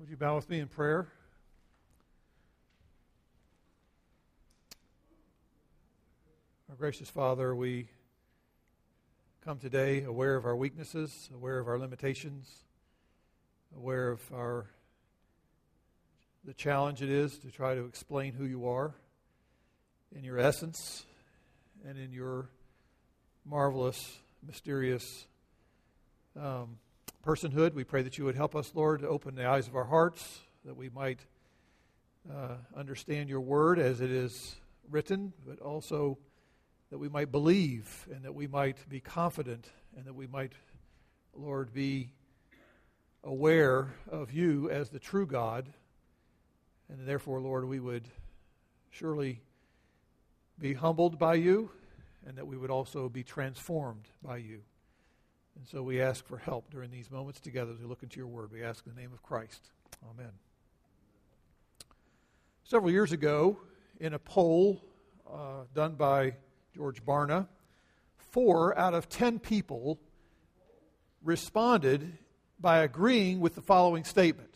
[0.00, 1.08] Would you bow with me in prayer?
[6.70, 7.86] Our gracious Father, we
[9.44, 12.48] come today aware of our weaknesses, aware of our limitations,
[13.76, 14.68] aware of our
[16.46, 18.94] the challenge it is to try to explain who you are
[20.16, 21.04] in your essence
[21.86, 22.48] and in your
[23.44, 25.26] marvelous, mysterious
[26.40, 26.78] um,
[27.24, 27.74] personhood.
[27.74, 30.40] We pray that you would help us, Lord, to open the eyes of our hearts,
[30.64, 31.20] that we might
[32.30, 34.56] uh, understand your word as it is
[34.90, 36.18] written, but also
[36.90, 40.52] that we might believe and that we might be confident and that we might,
[41.34, 42.10] Lord, be
[43.22, 45.68] aware of you as the true God.
[46.88, 48.08] And therefore, Lord, we would
[48.90, 49.40] surely
[50.58, 51.70] be humbled by you
[52.26, 54.62] and that we would also be transformed by you.
[55.60, 58.28] And so we ask for help during these moments together as we look into your
[58.28, 58.50] word.
[58.50, 59.60] We ask in the name of Christ.
[60.08, 60.30] Amen.
[62.64, 63.58] Several years ago,
[63.98, 64.82] in a poll
[65.30, 66.36] uh, done by
[66.74, 67.46] George Barna,
[68.16, 70.00] four out of ten people
[71.22, 72.16] responded
[72.58, 74.54] by agreeing with the following statement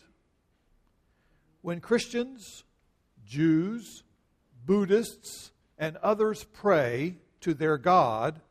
[1.61, 2.63] When Christians,
[3.27, 4.01] Jews,
[4.65, 8.41] Buddhists, and others pray to their God,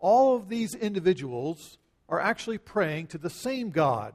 [0.00, 4.14] all of these individuals are actually praying to the same God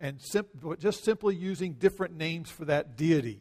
[0.00, 0.46] and sim-
[0.78, 3.40] just simply using different names for that deity.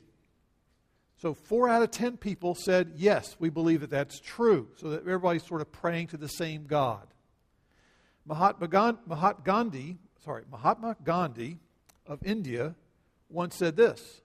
[1.18, 4.68] So, four out of ten people said, Yes, we believe that that's true.
[4.76, 7.08] So that everybody's sort of praying to the same God.
[8.26, 8.68] Mahatma
[9.44, 11.60] Gandhi, sorry, Mahatma Gandhi
[12.06, 12.76] of India
[13.30, 14.22] once said this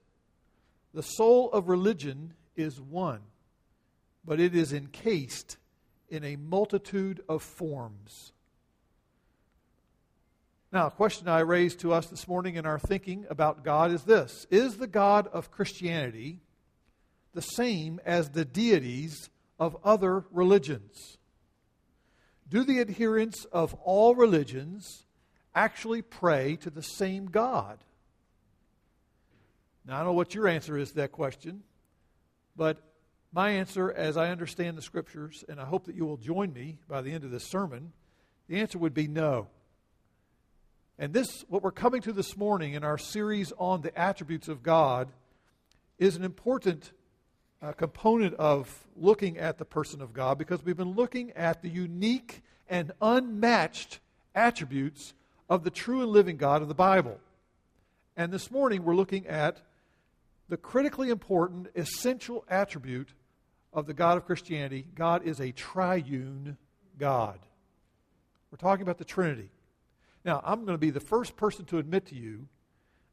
[0.92, 3.20] The soul of religion is one,
[4.24, 5.56] but it is encased
[6.08, 8.32] in a multitude of forms.
[10.70, 14.02] Now, a question I raised to us this morning in our thinking about God is
[14.02, 16.40] this Is the God of Christianity
[17.32, 21.18] the same as the deities of other religions?
[22.48, 25.04] Do the adherents of all religions
[25.54, 27.78] actually pray to the same God?
[29.86, 31.62] Now, I don't know what your answer is to that question,
[32.56, 32.82] but
[33.32, 36.78] my answer, as I understand the scriptures, and I hope that you will join me
[36.88, 37.92] by the end of this sermon,
[38.48, 39.48] the answer would be no.
[40.98, 44.62] And this, what we're coming to this morning in our series on the attributes of
[44.62, 45.08] God,
[45.98, 46.92] is an important
[47.60, 51.68] uh, component of looking at the person of God because we've been looking at the
[51.68, 54.00] unique and unmatched
[54.34, 55.14] attributes
[55.50, 57.18] of the true and living God of the Bible.
[58.16, 59.60] And this morning we're looking at
[60.48, 63.08] the critically important, essential attribute
[63.72, 64.86] of the God of Christianity.
[64.94, 66.56] God is a triune
[66.98, 67.38] God.
[68.50, 69.50] We're talking about the Trinity.
[70.24, 72.46] Now, I'm going to be the first person to admit to you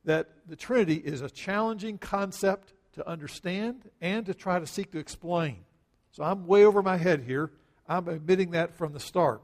[0.05, 4.99] that the Trinity is a challenging concept to understand and to try to seek to
[4.99, 5.57] explain.
[6.11, 7.51] So I'm way over my head here.
[7.87, 9.41] I'm admitting that from the start.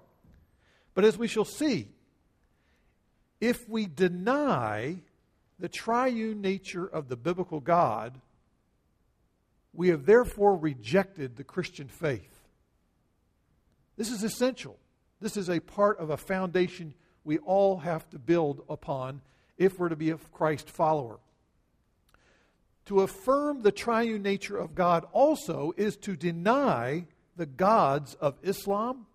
[0.94, 1.90] But as we shall see,
[3.40, 4.98] if we deny
[5.60, 8.20] the triune nature of the biblical God,
[9.74, 12.42] we have therefore rejected the Christian faith.
[13.98, 14.78] This is essential.
[15.20, 16.94] This is a part of a foundation
[17.24, 19.22] we all have to build upon
[19.58, 21.20] if we're to be a Christ follower.
[22.86, 27.06] To affirm the triune nature of God also is to deny
[27.38, 29.06] the gods of Islam,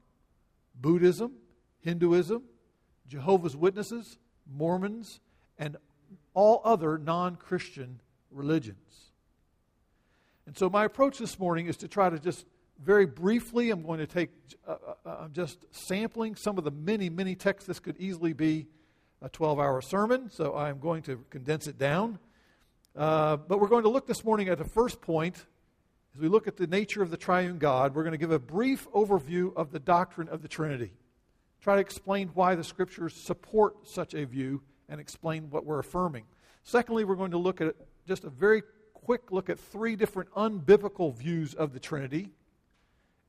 [0.80, 1.32] Buddhism,
[1.80, 2.44] Hinduism,
[3.08, 4.18] Jehovah's Witnesses,
[4.50, 5.20] Mormons,
[5.58, 5.76] and
[6.32, 8.00] all other non Christian
[8.30, 9.05] religions.
[10.46, 12.46] And so, my approach this morning is to try to just
[12.82, 14.30] very briefly, I'm going to take,
[14.66, 17.66] uh, uh, uh I'm just sampling some of the many, many texts.
[17.66, 18.66] This could easily be
[19.22, 22.18] a 12 hour sermon, so I'm going to condense it down.
[22.94, 25.44] Uh, but we're going to look this morning at the first point.
[26.14, 28.38] As we look at the nature of the triune God, we're going to give a
[28.38, 30.92] brief overview of the doctrine of the Trinity.
[31.60, 36.24] Try to explain why the scriptures support such a view and explain what we're affirming.
[36.62, 37.74] Secondly, we're going to look at
[38.06, 38.62] just a very
[39.04, 42.30] quick look at three different unbiblical views of the Trinity.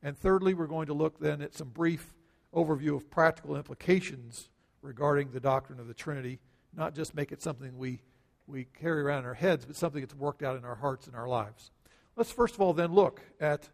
[0.02, 2.14] And thirdly, we're going to look then at some brief
[2.54, 4.48] overview of practical implications
[4.82, 6.38] regarding the doctrine of the Trinity,
[6.76, 8.00] not just make it something we
[8.46, 11.14] we carry around in our heads, but something that's worked out in our hearts and
[11.14, 11.70] our lives.
[12.16, 13.68] Let's first of all then look at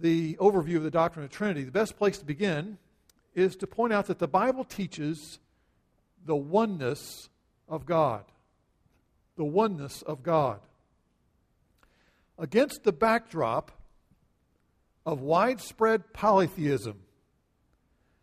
[0.00, 1.64] the overview of the doctrine of the Trinity.
[1.64, 2.78] The best place to begin
[3.34, 5.38] is to point out that the Bible teaches
[6.24, 7.28] the oneness
[7.68, 8.24] of God.
[9.36, 10.60] The oneness of God.
[12.38, 13.72] Against the backdrop
[15.04, 17.00] of widespread polytheism,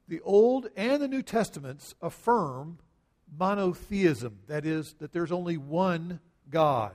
[0.08, 2.80] the Old and the New Testaments affirm
[3.38, 6.20] monotheism, that is, that there's only one
[6.50, 6.94] God.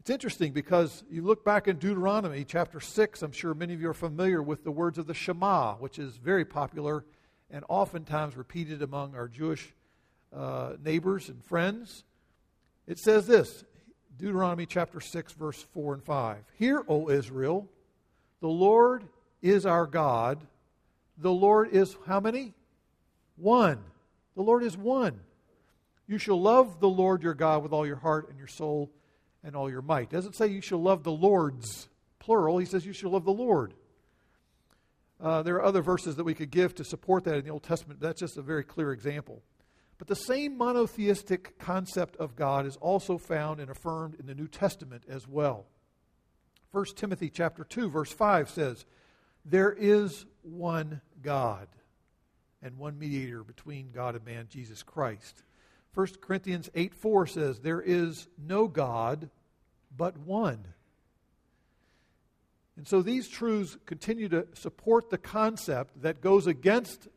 [0.00, 3.90] It's interesting because you look back in Deuteronomy chapter 6, I'm sure many of you
[3.90, 7.04] are familiar with the words of the Shema, which is very popular
[7.50, 9.74] and oftentimes repeated among our Jewish
[10.34, 12.04] uh, neighbors and friends.
[12.86, 13.64] It says this
[14.20, 16.36] Deuteronomy chapter 6, verse 4 and 5.
[16.58, 17.66] Hear, O Israel,
[18.40, 19.04] the Lord
[19.40, 20.38] is our God.
[21.16, 22.52] The Lord is how many?
[23.36, 23.78] One.
[24.36, 25.20] The Lord is one.
[26.06, 28.90] You shall love the Lord your God with all your heart and your soul
[29.42, 30.04] and all your might.
[30.04, 31.88] It doesn't say you shall love the Lord's,
[32.18, 32.58] plural.
[32.58, 33.72] He says you shall love the Lord.
[35.18, 37.62] Uh, there are other verses that we could give to support that in the Old
[37.62, 38.00] Testament.
[38.00, 39.42] That's just a very clear example.
[40.00, 44.48] But the same monotheistic concept of God is also found and affirmed in the New
[44.48, 45.66] Testament as well.
[46.72, 48.86] 1 Timothy chapter 2 verse 5 says,
[49.44, 51.68] "There is one God
[52.62, 55.44] and one mediator between God and man, Jesus Christ."
[55.92, 59.28] 1 Corinthians 8 4 says, There is no God
[59.94, 60.72] but one.
[62.74, 67.08] And so these truths continue to support the concept that goes against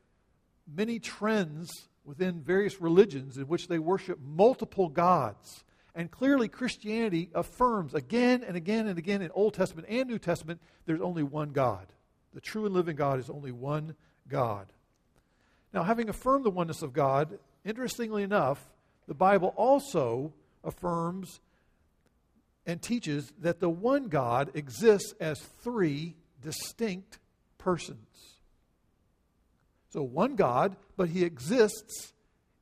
[0.67, 5.63] many trends within various religions in which they worship multiple gods.
[5.95, 10.59] And clearly, Christianity affirms again and again and again in Old Testament and New Testament
[10.85, 11.87] there's only one God.
[12.33, 13.95] The true and living God is only one
[14.27, 14.67] God.
[15.71, 18.59] Now, having affirmed the oneness of God, interestingly enough,
[19.07, 20.33] the Bible also
[20.63, 21.41] affirms
[22.65, 27.19] and teaches that the one God exists as three distinct
[27.57, 28.32] persons.
[29.93, 32.13] So, one God, but he exists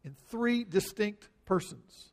[0.03, 2.09] in three distinct persons.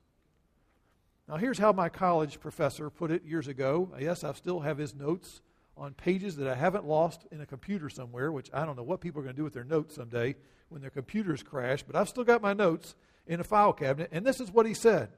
[1.28, 3.92] Now, here's how my college professor put it years ago.
[3.98, 5.40] Yes, I still have his notes
[5.76, 9.00] on pages that I haven't lost in a computer somewhere, which I don't know what
[9.00, 10.36] people are going to do with their notes someday
[10.68, 12.94] when their computers crash, but I've still got my notes
[13.26, 14.10] in a file cabinet.
[14.12, 15.08] And this is what he said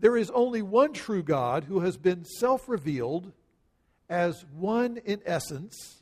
[0.00, 3.32] There is only one true God who has been self revealed
[4.08, 6.01] as one in essence.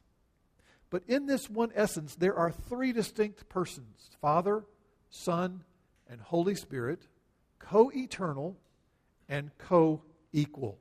[0.90, 4.64] But in this one essence, there are three distinct persons Father,
[5.08, 5.64] Son,
[6.08, 7.06] and Holy Spirit,
[7.58, 8.56] co eternal
[9.28, 10.02] and co
[10.32, 10.78] equal.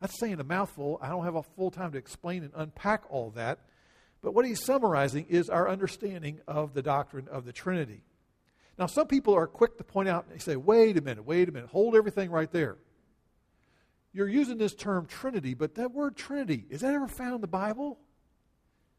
[0.00, 0.98] That's saying a mouthful.
[1.02, 3.58] I don't have a full time to explain and unpack all that.
[4.22, 8.02] But what he's summarizing is our understanding of the doctrine of the Trinity.
[8.78, 11.52] Now, some people are quick to point out, they say, wait a minute, wait a
[11.52, 12.76] minute, hold everything right there.
[14.12, 17.48] You're using this term Trinity, but that word Trinity, is that ever found in the
[17.48, 17.98] Bible?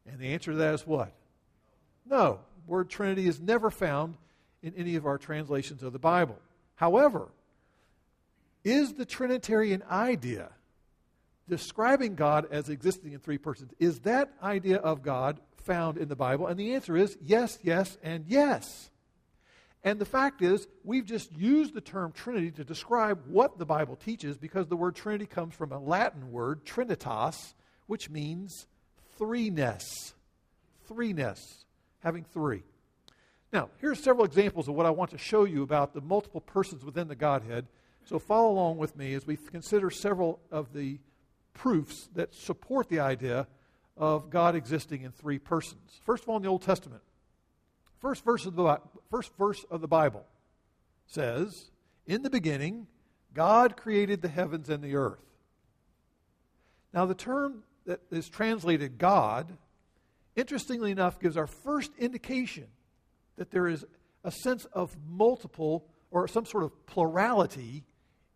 [0.06, 1.14] And the answer to that is what?
[2.06, 2.40] No.
[2.68, 4.16] Word Trinity is never found
[4.62, 6.38] in any of our translations of the Bible.
[6.76, 7.30] However,
[8.64, 10.50] is the Trinitarian idea
[11.50, 16.16] describing God as existing in three persons, is that idea of God found in the
[16.16, 16.48] Bible?
[16.48, 18.90] And the answer is yes, yes, and yes.
[19.84, 23.96] And the fact is, we've just used the term Trinity to describe what the Bible
[23.96, 27.54] teaches because the word Trinity comes from a Latin word, trinitas,
[27.88, 28.68] which means
[29.20, 30.14] threeness.
[30.90, 31.66] Threeness,
[32.00, 32.64] having three.
[33.52, 36.42] Now, here are several examples of what I want to show you about the multiple
[36.42, 37.68] persons within the Godhead.
[38.06, 41.00] So follow along with me as we consider several of the
[41.54, 43.48] proofs that support the idea
[43.98, 46.00] of God existing in three persons.
[46.06, 47.02] First of all, in the Old Testament,
[48.00, 48.80] First verse of the,
[49.12, 50.26] first verse of the Bible
[51.06, 51.72] says,
[52.08, 52.88] In the beginning,
[53.34, 55.20] God created the heavens and the earth.
[56.94, 59.58] Now, the term that is translated God,
[60.36, 62.68] interestingly enough, gives our first indication
[63.38, 63.84] that there is
[64.24, 67.84] a sense of multiple or some sort of plurality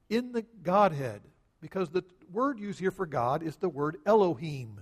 [0.09, 1.21] in the Godhead.
[1.61, 4.81] Because the word used here for God is the word Elohim.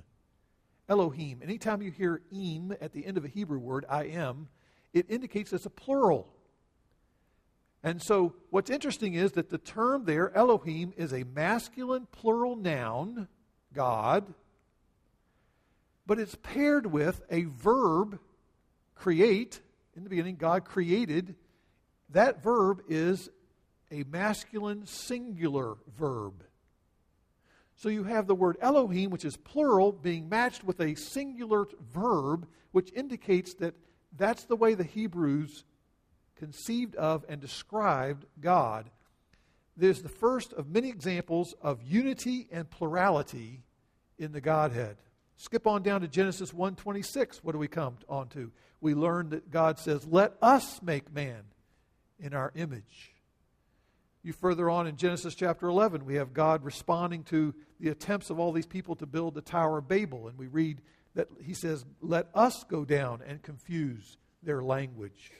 [0.88, 1.42] Elohim.
[1.44, 4.48] Anytime you hear im at the end of a Hebrew word, I am,
[4.94, 6.30] it indicates it's a plural.
[7.84, 13.28] And so, what's interesting is that the term there, Elohim, is a masculine plural noun,
[13.74, 14.34] God,
[16.12, 18.20] but it's paired with a verb,
[18.96, 19.62] create.
[19.96, 21.36] In the beginning, God created.
[22.10, 23.30] That verb is
[23.89, 26.44] a masculine singular verb.
[27.77, 32.46] So you have the word Elohim, which is plural, being matched with a singular verb,
[32.74, 33.75] which indicates that
[34.18, 35.63] that's the way the Hebrews
[36.36, 38.89] conceived of and described God.
[39.77, 43.62] There's the first of many examples of unity and plurality
[44.20, 44.98] in the Godhead.
[45.42, 47.44] Skip on down to Genesis 1:26.
[47.44, 48.52] What do we come on to?
[48.80, 51.46] We learn that God says, "Let us make man
[52.20, 53.16] in our image."
[54.22, 58.38] You further on in Genesis chapter 11, we have God responding to the attempts of
[58.38, 60.80] all these people to build the Tower of Babel, and we read
[61.16, 65.32] that he says, Let us go down and confuse their language.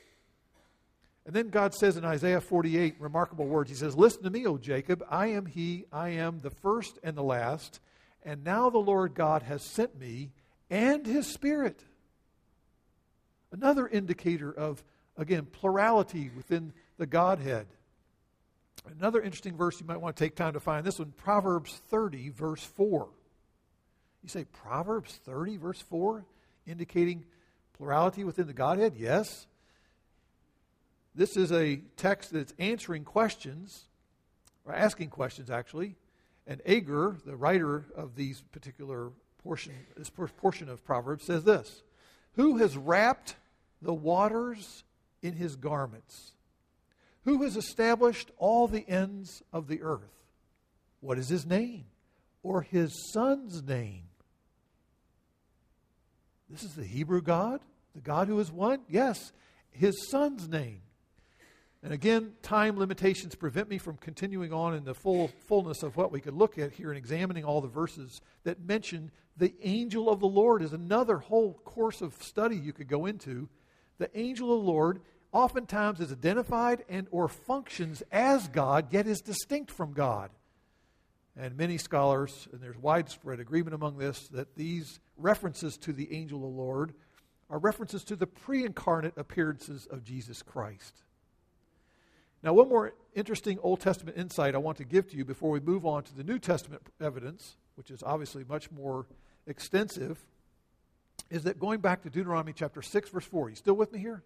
[1.27, 3.70] And then God says in Isaiah 48, remarkable words.
[3.70, 5.03] He says, Listen to me, O Jacob.
[5.12, 7.79] I am he, I am the first and the last.
[8.23, 10.31] And now the Lord God has sent me
[10.69, 11.83] and his Spirit.
[13.51, 14.83] Another indicator of,
[15.17, 17.67] again, plurality within the Godhead.
[18.99, 22.29] Another interesting verse you might want to take time to find this one Proverbs 30,
[22.29, 23.09] verse 4.
[24.23, 26.23] You say, Proverbs 30, verse 4,
[26.67, 27.25] indicating
[27.73, 28.93] plurality within the Godhead?
[28.95, 29.47] Yes.
[31.13, 33.85] This is a text that's answering questions,
[34.65, 35.95] or asking questions actually.
[36.48, 39.12] And Agur, the writer of these particular
[39.43, 41.83] portion, this portion of Proverbs, says this
[42.33, 43.36] Who has wrapped
[43.81, 44.83] the waters
[45.21, 46.33] in his garments?
[47.25, 50.24] Who has established all the ends of the earth?
[51.00, 51.86] What is his name?
[52.43, 54.05] Or his son's name?
[56.50, 57.62] This is the Hebrew God,
[57.95, 58.79] the God who is one?
[58.89, 59.31] Yes,
[59.69, 60.81] his son's name.
[61.83, 66.11] And again, time limitations prevent me from continuing on in the full fullness of what
[66.11, 70.19] we could look at here and examining all the verses that mention the angel of
[70.19, 73.50] the Lord is another whole course of study you could go into.
[73.97, 79.21] The angel of the Lord oftentimes is identified and or functions as God, yet is
[79.21, 80.29] distinct from God.
[81.35, 86.39] And many scholars, and there's widespread agreement among this, that these references to the angel
[86.39, 86.93] of the Lord
[87.50, 91.01] are references to the pre incarnate appearances of Jesus Christ.
[92.43, 95.60] Now, one more interesting Old Testament insight I want to give to you before we
[95.60, 99.05] move on to the New Testament evidence, which is obviously much more
[99.45, 100.19] extensive,
[101.29, 104.24] is that going back to Deuteronomy chapter 6, verse 4, you still with me here?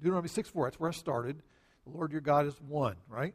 [0.00, 1.42] Deuteronomy 6 4, that's where I started.
[1.84, 3.34] The Lord your God is one, right?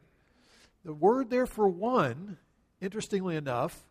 [0.84, 2.36] The word there for one,
[2.80, 3.86] interestingly enough,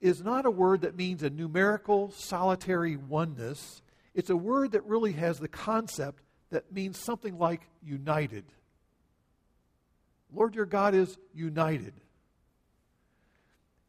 [0.00, 3.82] is not a word that means a numerical, solitary oneness.
[4.14, 8.44] It's a word that really has the concept that means something like united.
[10.32, 11.94] Lord your God is united.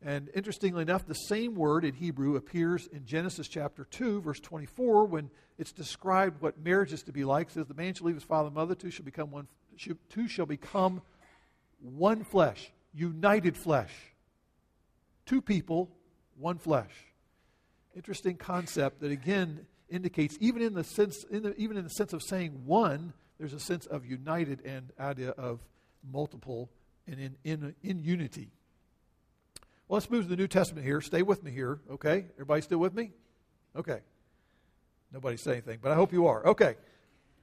[0.02, 5.06] And interestingly enough, the same word in Hebrew appears in Genesis chapter 2, verse 24,
[5.06, 7.48] when it's described what marriage is to be like.
[7.48, 9.48] It says, The man shall leave his father and mother, two shall become one,
[10.10, 11.02] two shall become
[11.82, 13.92] one flesh, united flesh.
[15.26, 15.90] Two people,
[16.38, 16.92] one flesh.
[17.94, 22.14] Interesting concept that again indicates, even in the sense, in the, even in the sense
[22.14, 25.60] of saying one, there's a sense of united and idea of
[26.04, 26.70] multiple
[27.08, 28.52] and in, in, in unity.
[29.88, 31.02] Well, let's move to the New Testament here.
[31.02, 32.26] Stay with me here, okay?
[32.34, 33.12] Everybody still with me?
[33.76, 34.02] Okay.
[35.12, 36.46] Nobody say anything, but I hope you are.
[36.46, 36.76] Okay.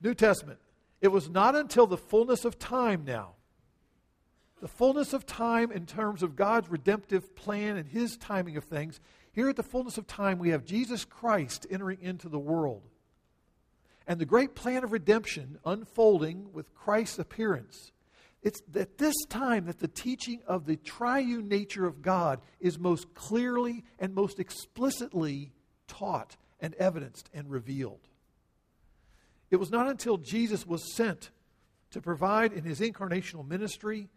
[0.00, 0.58] New Testament.
[1.00, 3.32] It was not until the fullness of time now,
[4.60, 9.00] the fullness of time in terms of God's redemptive plan and His timing of things.
[9.32, 12.82] Here at the fullness of time, we have Jesus Christ entering into the world.
[14.06, 17.92] And the great plan of redemption unfolding with Christ's appearance
[18.46, 23.12] it's at this time that the teaching of the triune nature of God is most
[23.12, 25.50] clearly and most explicitly
[25.88, 28.06] taught and evidenced and revealed.
[29.50, 31.30] It was not until Jesus was sent
[31.90, 34.10] to provide in his incarnational ministry,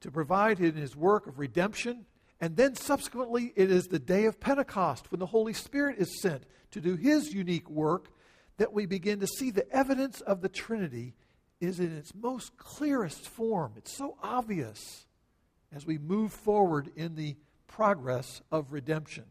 [0.00, 2.06] to provide in his work of redemption,
[2.40, 6.42] and then subsequently it is the day of Pentecost when the Holy Spirit is sent
[6.72, 8.08] to do his unique work
[8.56, 11.14] that we begin to see the evidence of the Trinity
[11.60, 13.72] is in its most clearest form.
[13.76, 15.06] It's so obvious
[15.74, 17.36] as we move forward in the
[17.68, 19.24] progress of redemption.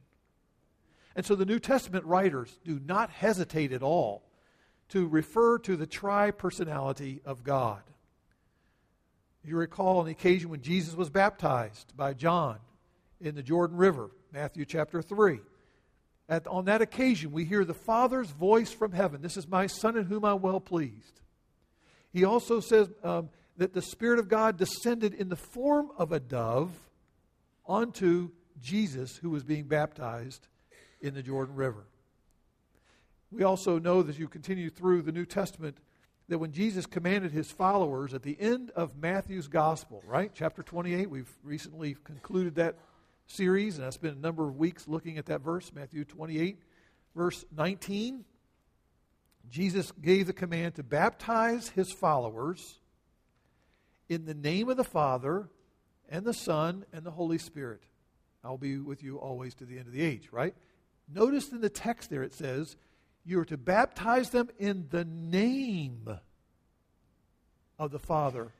[1.16, 4.24] And so the New Testament writers do not hesitate at all
[4.90, 7.82] to refer to the tri personality of God.
[9.44, 12.58] You recall on the occasion when Jesus was baptized by John
[13.20, 15.40] in the Jordan River, Matthew chapter 3.
[16.28, 19.98] At, on that occasion, we hear the Father's voice from heaven This is my Son
[19.98, 21.22] in whom I'm well pleased.
[22.12, 26.20] He also says um, that the Spirit of God descended in the form of a
[26.20, 26.72] dove
[27.66, 30.48] onto Jesus, who was being baptized
[31.02, 31.86] in the Jordan River.
[33.32, 35.78] We also know that you continue through the New Testament
[36.30, 40.32] that when Jesus commanded his followers at the end of Matthew's gospel, right?
[40.34, 42.76] Chapter 28, we've recently concluded that
[43.28, 46.60] series, and I spent a number of weeks looking at that verse, Matthew 28,
[47.16, 48.26] verse 19.
[49.50, 52.80] Jesus gave the command to baptize his followers
[54.08, 55.50] in the name of the Father
[56.10, 57.82] and the Son and the Holy Spirit.
[58.44, 60.56] I'll be with you always to the end of the age, right?
[61.14, 62.76] Notice in the text there it says,
[63.26, 66.10] you are to baptize them in the name
[67.78, 68.54] of the Father,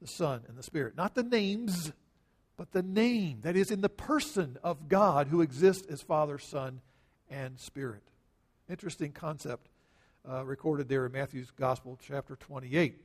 [0.00, 0.96] the Son, and the Spirit.
[0.96, 1.92] Not the names,
[2.56, 3.40] but the name.
[3.42, 6.80] That is, in the person of God who exists as Father, Son,
[7.30, 8.02] and Spirit.
[8.68, 9.68] Interesting concept
[10.28, 13.00] uh, recorded there in Matthew's Gospel, chapter 28.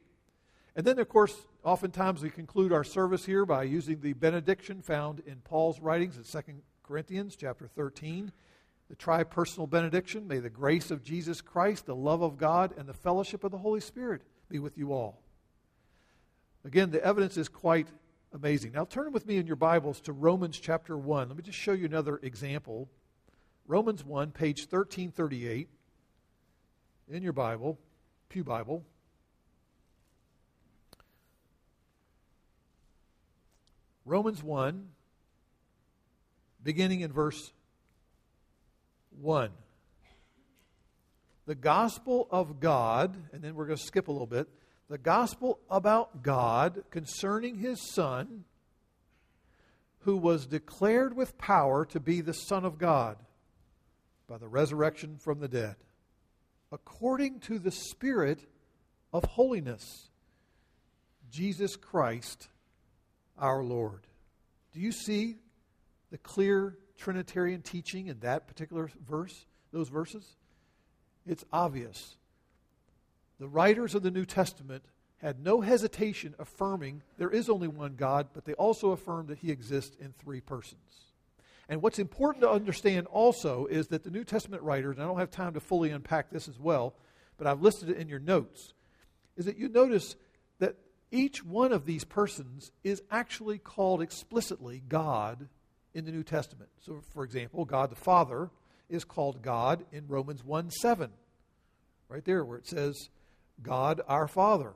[0.75, 5.21] And then, of course, oftentimes we conclude our service here by using the benediction found
[5.25, 8.31] in Paul's writings in 2 Corinthians chapter 13.
[8.89, 10.27] The tri-personal benediction.
[10.27, 13.57] May the grace of Jesus Christ, the love of God, and the fellowship of the
[13.57, 15.21] Holy Spirit be with you all.
[16.63, 17.87] Again, the evidence is quite
[18.31, 18.73] amazing.
[18.73, 21.27] Now, turn with me in your Bibles to Romans chapter 1.
[21.27, 22.87] Let me just show you another example.
[23.65, 25.69] Romans 1, page 1338
[27.09, 27.77] in your Bible,
[28.29, 28.83] Pew Bible.
[34.05, 34.87] Romans 1,
[36.63, 37.51] beginning in verse
[39.19, 39.51] 1.
[41.45, 44.47] The gospel of God, and then we're going to skip a little bit
[44.89, 48.45] the gospel about God concerning his Son,
[49.99, 53.17] who was declared with power to be the Son of God
[54.29, 55.75] by the resurrection from the dead,
[56.71, 58.39] according to the Spirit
[59.13, 60.09] of holiness,
[61.29, 62.47] Jesus Christ
[63.37, 64.07] our Lord.
[64.73, 65.37] Do you see
[66.11, 70.35] the clear Trinitarian teaching in that particular verse, those verses?
[71.25, 72.17] It's obvious
[73.39, 74.83] the writers of the New Testament
[75.17, 79.51] had no hesitation affirming there is only one God, but they also affirmed that he
[79.51, 81.06] exists in three persons.
[81.69, 85.19] And what's important to understand also is that the New Testament writers, and I don't
[85.19, 86.95] have time to fully unpack this as well,
[87.37, 88.73] but I've listed it in your notes,
[89.35, 90.15] is that you notice
[90.59, 90.75] that
[91.11, 95.47] each one of these persons is actually called explicitly God
[95.93, 96.69] in the New Testament.
[96.79, 98.49] So, for example, God the Father
[98.89, 101.09] is called God in Romans 1 7,
[102.07, 103.09] right there, where it says,
[103.61, 104.73] God our Father.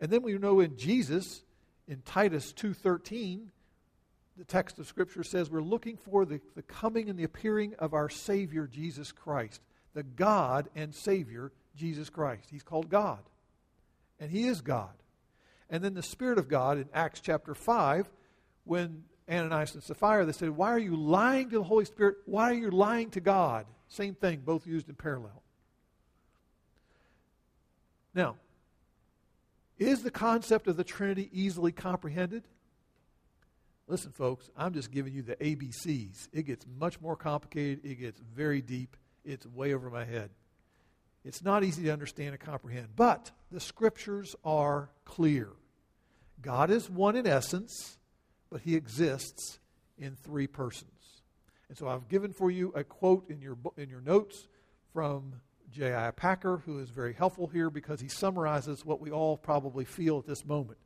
[0.00, 1.42] And then we know in Jesus,
[1.86, 3.48] in Titus 2.13,
[4.38, 7.92] the text of Scripture says we're looking for the, the coming and the appearing of
[7.92, 9.60] our Savior, Jesus Christ.
[9.94, 12.48] The God and Savior, Jesus Christ.
[12.50, 13.18] He's called God.
[14.20, 14.94] And He is God.
[15.68, 18.08] And then the Spirit of God in Acts chapter 5,
[18.64, 22.18] when Ananias and Sapphira, they said, Why are you lying to the Holy Spirit?
[22.24, 23.66] Why are you lying to God?
[23.88, 25.42] Same thing, both used in parallel.
[28.14, 28.36] Now,
[29.78, 32.44] is the concept of the Trinity easily comprehended?
[33.88, 36.28] Listen, folks, I'm just giving you the ABCs.
[36.32, 40.28] It gets much more complicated, it gets very deep, it's way over my head.
[41.24, 45.48] It's not easy to understand and comprehend, but the scriptures are clear.
[46.42, 47.96] God is one in essence,
[48.50, 49.58] but he exists
[49.98, 51.22] in three persons.
[51.70, 54.48] And so I've given for you a quote in your, in your notes
[54.92, 55.32] from
[55.72, 56.10] J.I.
[56.12, 60.26] Packer, who is very helpful here because he summarizes what we all probably feel at
[60.26, 60.78] this moment.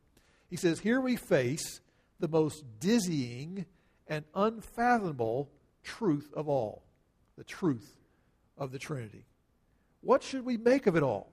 [0.48, 1.80] He says, Here we face
[2.22, 3.66] the most dizzying
[4.06, 5.50] and unfathomable
[5.82, 6.84] truth of all
[7.36, 7.96] the truth
[8.56, 9.26] of the Trinity.
[10.02, 11.32] What should we make of it all?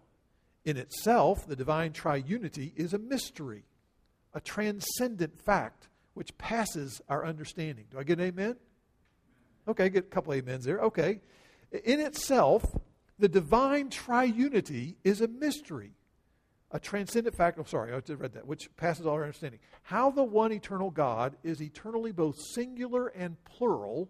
[0.66, 3.66] In itself, the divine triunity is a mystery,
[4.34, 7.86] a transcendent fact which passes our understanding.
[7.92, 8.56] Do I get an amen?
[9.68, 10.80] Okay, get a couple of amens there.
[10.80, 11.22] Okay.
[11.84, 12.66] In itself,
[13.20, 15.92] the divine triunity is a mystery,
[16.72, 17.58] a transcendent fact.
[17.58, 19.60] I'm oh, sorry, I just read that, which passes all our understanding.
[19.84, 24.10] How the one eternal God is eternally both singular and plural.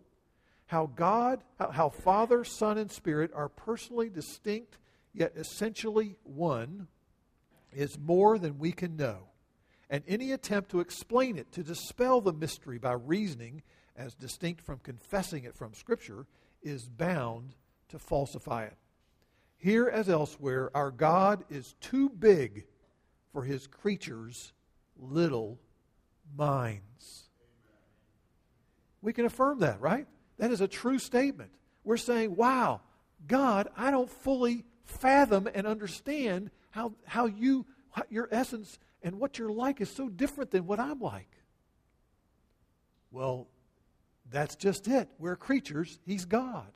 [0.68, 4.78] How God, how, how Father, Son, and Spirit are personally distinct
[5.14, 6.88] yet essentially one
[7.72, 9.30] is more than we can know.
[9.90, 13.64] And any attempt to explain it, to dispel the mystery by reasoning
[13.96, 16.26] as distinct from confessing it from Scripture,
[16.62, 17.56] is bound
[17.90, 18.78] to falsify it.
[19.60, 22.66] Here as elsewhere, our God is too big
[23.34, 24.54] for his creatures'
[24.98, 25.60] little
[26.36, 27.30] minds.
[29.02, 30.08] We can affirm that, right?
[30.38, 31.52] That is a true statement.
[31.84, 32.80] We're saying, wow,
[33.28, 39.38] God, I don't fully fathom and understand how, how you, how your essence and what
[39.38, 41.30] you're like is so different than what I'm like.
[43.12, 43.48] Well,
[44.32, 45.10] that's just it.
[45.20, 46.72] We're creatures, He's God.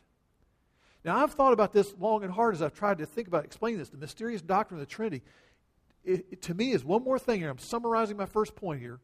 [1.04, 3.80] Now, I've thought about this long and hard as I've tried to think about explaining
[3.80, 3.90] this.
[3.90, 5.22] The mysterious doctrine of the Trinity,
[6.04, 7.50] it, it, to me, is one more thing here.
[7.50, 9.00] I'm summarizing my first point here.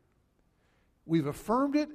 [1.05, 1.89] We've affirmed it.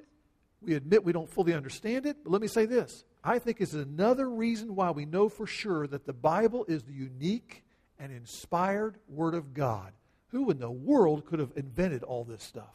[0.61, 2.19] We admit we don't fully understand it.
[2.23, 5.87] But let me say this I think it's another reason why we know for sure
[5.87, 7.65] that the Bible is the unique
[7.99, 9.93] and inspired Word of God.
[10.29, 12.75] Who in the world could have invented all this stuff?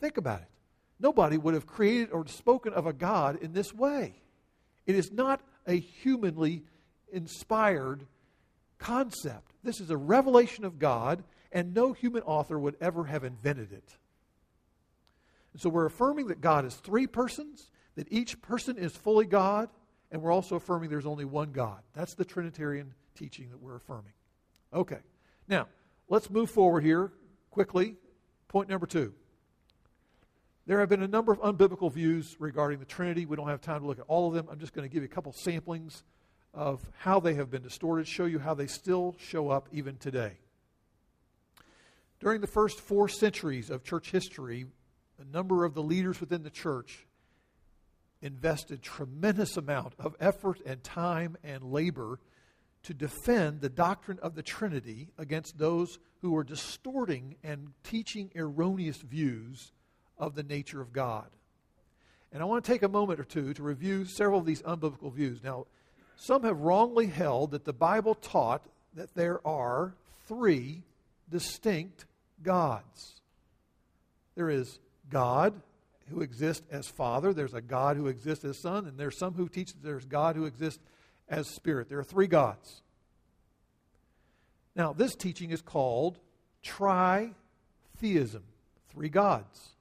[0.00, 0.48] Think about it.
[1.00, 4.22] Nobody would have created or spoken of a God in this way.
[4.86, 6.64] It is not a humanly
[7.12, 8.06] inspired
[8.78, 9.52] concept.
[9.62, 13.96] This is a revelation of God, and no human author would ever have invented it.
[15.52, 19.70] And so we're affirming that God is three persons, that each person is fully God,
[20.10, 21.80] and we're also affirming there's only one God.
[21.94, 24.12] That's the Trinitarian teaching that we're affirming.
[24.72, 24.98] Okay.
[25.48, 25.66] Now,
[26.08, 27.12] let's move forward here
[27.50, 27.96] quickly.
[28.48, 29.14] Point number two.
[30.66, 33.24] There have been a number of unbiblical views regarding the Trinity.
[33.24, 34.48] We don't have time to look at all of them.
[34.50, 36.02] I'm just going to give you a couple samplings
[36.52, 40.32] of how they have been distorted, show you how they still show up even today.
[42.18, 44.66] During the first four centuries of church history,
[45.20, 47.06] a number of the leaders within the church
[48.20, 52.18] invested tremendous amount of effort and time and labor
[52.82, 58.96] to defend the doctrine of the Trinity against those who were distorting and teaching erroneous
[58.96, 59.70] views
[60.18, 61.26] of the nature of God.
[62.32, 65.12] And I want to take a moment or two to review several of these unbiblical
[65.12, 65.42] views.
[65.42, 65.66] Now,
[66.16, 68.62] some have wrongly held that the Bible taught
[68.94, 69.94] that there are
[70.26, 70.82] three
[71.30, 72.06] distinct
[72.42, 73.20] gods.
[74.34, 74.78] There is
[75.10, 75.54] God
[76.10, 79.48] who exists as Father, there's a God who exists as Son, and there's some who
[79.48, 80.82] teach that there's God who exists
[81.28, 81.88] as Spirit.
[81.88, 82.82] There are three gods.
[84.74, 86.18] Now, this teaching is called
[86.64, 88.42] tritheism,
[88.90, 89.75] three gods.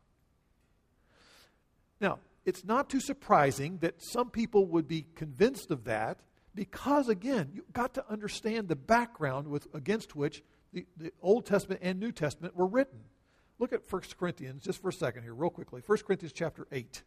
[2.45, 6.19] It's not too surprising that some people would be convinced of that
[6.53, 11.81] because, again, you've got to understand the background with, against which the, the Old Testament
[11.83, 12.99] and New Testament were written.
[13.57, 15.81] Look at 1 Corinthians just for a second here, real quickly.
[15.85, 17.03] 1 Corinthians chapter 8,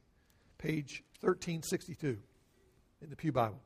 [0.59, 2.18] page 1362
[3.03, 3.61] in the Pew Bible.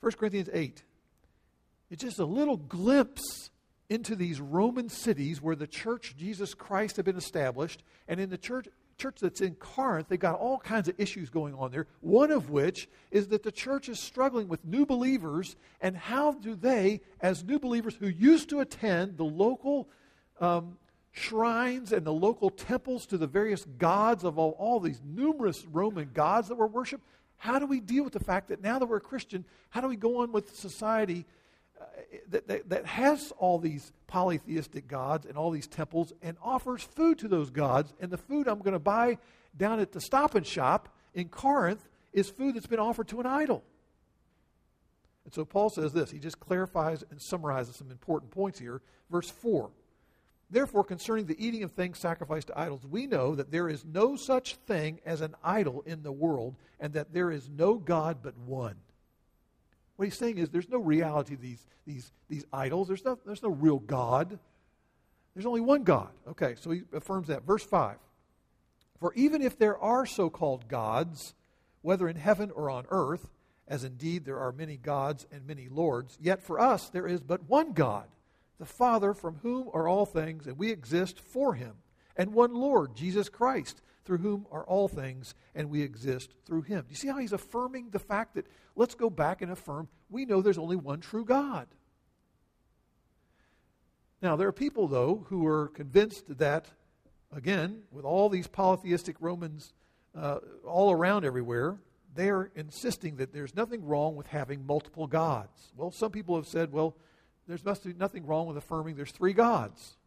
[0.00, 0.82] 1 Corinthians 8.
[1.90, 3.50] It's just a little glimpse
[3.90, 7.82] into these Roman cities where the church Jesus Christ had been established.
[8.06, 8.68] And in the church,
[8.98, 11.86] church that's in Corinth, they've got all kinds of issues going on there.
[12.00, 16.56] One of which is that the church is struggling with new believers, and how do
[16.56, 19.88] they, as new believers who used to attend the local
[20.40, 20.78] um,
[21.12, 26.10] shrines and the local temples to the various gods of all, all these numerous Roman
[26.12, 27.04] gods that were worshipped,
[27.36, 29.86] how do we deal with the fact that now that we're a Christian, how do
[29.86, 31.24] we go on with society
[31.80, 31.84] uh,
[32.28, 37.18] that, that, that, has all these polytheistic gods and all these temples and offers food
[37.18, 37.92] to those gods.
[38.00, 39.18] And the food I'm going to buy
[39.56, 43.26] down at the stop and shop in Corinth is food that's been offered to an
[43.26, 43.62] idol.
[45.24, 46.10] And so Paul says this.
[46.10, 48.80] He just clarifies and summarizes some important points here.
[49.10, 49.70] Verse 4
[50.50, 54.16] Therefore, concerning the eating of things sacrificed to idols, we know that there is no
[54.16, 58.38] such thing as an idol in the world, and that there is no God but
[58.38, 58.76] one.
[59.98, 62.86] What he's saying is there's no reality to these, these, these idols.
[62.86, 64.38] There's no, there's no real God.
[65.34, 66.10] There's only one God.
[66.28, 67.42] Okay, so he affirms that.
[67.42, 67.96] Verse 5.
[69.00, 71.34] For even if there are so called gods,
[71.82, 73.28] whether in heaven or on earth,
[73.66, 77.48] as indeed there are many gods and many lords, yet for us there is but
[77.48, 78.06] one God,
[78.60, 81.74] the Father, from whom are all things, and we exist for him,
[82.16, 86.80] and one Lord, Jesus Christ through whom are all things, and we exist through him.
[86.80, 90.24] Do you see how he's affirming the fact that let's go back and affirm we
[90.24, 91.68] know there's only one true God?
[94.22, 96.70] Now, there are people, though, who are convinced that,
[97.36, 99.74] again, with all these polytheistic Romans
[100.16, 101.76] uh, all around everywhere,
[102.14, 105.70] they are insisting that there's nothing wrong with having multiple gods.
[105.76, 106.96] Well, some people have said, well,
[107.46, 109.97] there's must be nothing wrong with affirming there's three gods.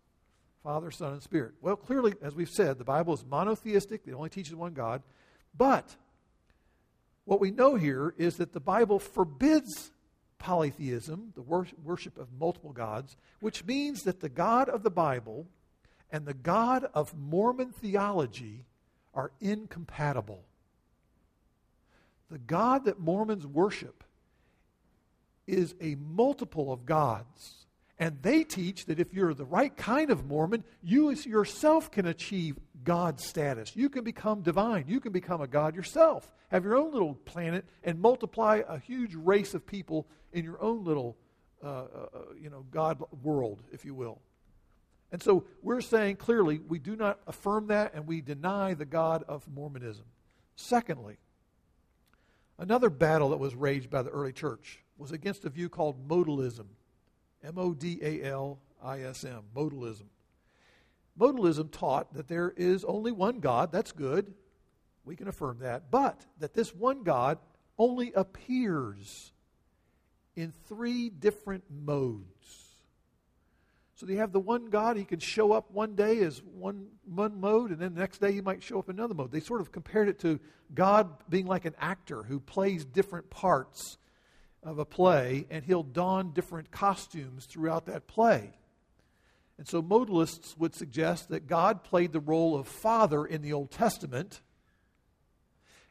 [0.64, 1.54] Father, Son, and Spirit.
[1.62, 5.02] Well, clearly, as we've said, the Bible is monotheistic, it only teaches one God.
[5.58, 5.96] But
[7.26, 9.92] what we know here is that the Bible forbids
[10.38, 15.48] polytheism, the worship of multiple gods, which means that the God of the Bible
[16.12, 18.66] and the God of Mormon theology
[19.14, 20.44] are incompatible.
[22.30, 24.04] The God that Mormons worship
[25.48, 27.61] is a multiple of gods
[28.02, 32.58] and they teach that if you're the right kind of Mormon, you yourself can achieve
[32.84, 33.76] God status.
[33.76, 34.86] You can become divine.
[34.88, 36.34] You can become a God yourself.
[36.50, 40.84] Have your own little planet and multiply a huge race of people in your own
[40.84, 41.16] little,
[41.64, 44.20] uh, uh, uh, you know, God world, if you will.
[45.12, 49.24] And so we're saying clearly we do not affirm that and we deny the God
[49.28, 50.06] of Mormonism.
[50.56, 51.18] Secondly,
[52.58, 56.66] another battle that was raged by the early church was against a view called modalism.
[57.44, 60.06] M O D A L I S M, modalism.
[61.20, 63.72] Modalism taught that there is only one God.
[63.72, 64.34] That's good.
[65.04, 65.92] We can affirm that.
[65.92, 67.38] But that this one God
[67.78, 69.34] only appears
[70.36, 72.26] in three different modes.
[73.96, 77.40] So you have the one God, he can show up one day as one, one
[77.40, 79.32] mode, and then the next day he might show up in another mode.
[79.32, 80.40] They sort of compared it to
[80.74, 84.00] God being like an actor who plays different parts
[84.64, 88.52] of a play, and he'll don different costumes throughout that play.
[89.58, 93.72] And so modalists would suggest that God played the role of Father in the Old
[93.72, 94.42] Testament,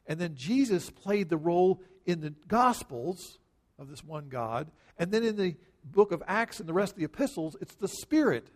[0.07, 3.39] and then Jesus played the role in the Gospels
[3.77, 6.99] of this one God, and then in the book of Acts and the rest of
[6.99, 8.47] the epistles, it's the Spirit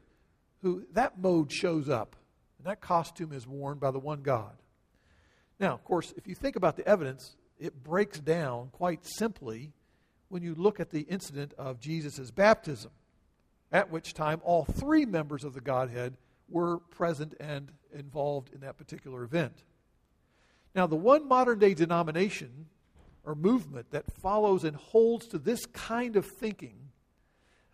[0.61, 2.15] who that mode shows up.
[2.57, 4.55] And that costume is worn by the one God.
[5.59, 9.73] Now, of course, if you think about the evidence, it breaks down quite simply
[10.29, 12.91] when you look at the incident of Jesus' baptism,
[13.71, 16.17] at which time all three members of the Godhead
[16.49, 19.63] were present and involved in that particular event.
[20.73, 22.67] Now, the one modern day denomination
[23.23, 26.75] or movement that follows and holds to this kind of thinking,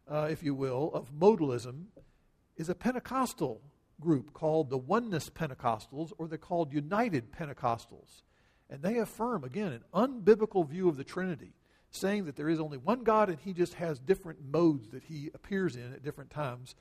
[0.09, 1.85] uh, if you will, of modalism,
[2.57, 3.61] is a Pentecostal
[3.99, 8.23] group called the Oneness Pentecostals, or they're called United Pentecostals.
[8.69, 11.53] And they affirm, again, an unbiblical view of the Trinity,
[11.91, 15.29] saying that there is only one God and he just has different modes that he
[15.33, 16.73] appears in at different times.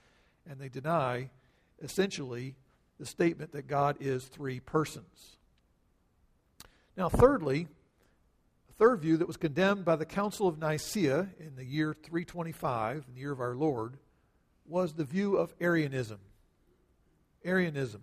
[0.48, 1.30] And they deny,
[1.82, 2.54] essentially,
[2.98, 5.36] the statement that God is three persons.
[6.96, 7.66] Now, thirdly,
[8.68, 13.04] a third view that was condemned by the Council of Nicaea in the year 325,
[13.08, 13.96] in the year of our Lord,
[14.66, 16.18] was the view of Arianism.
[17.44, 18.02] Arianism,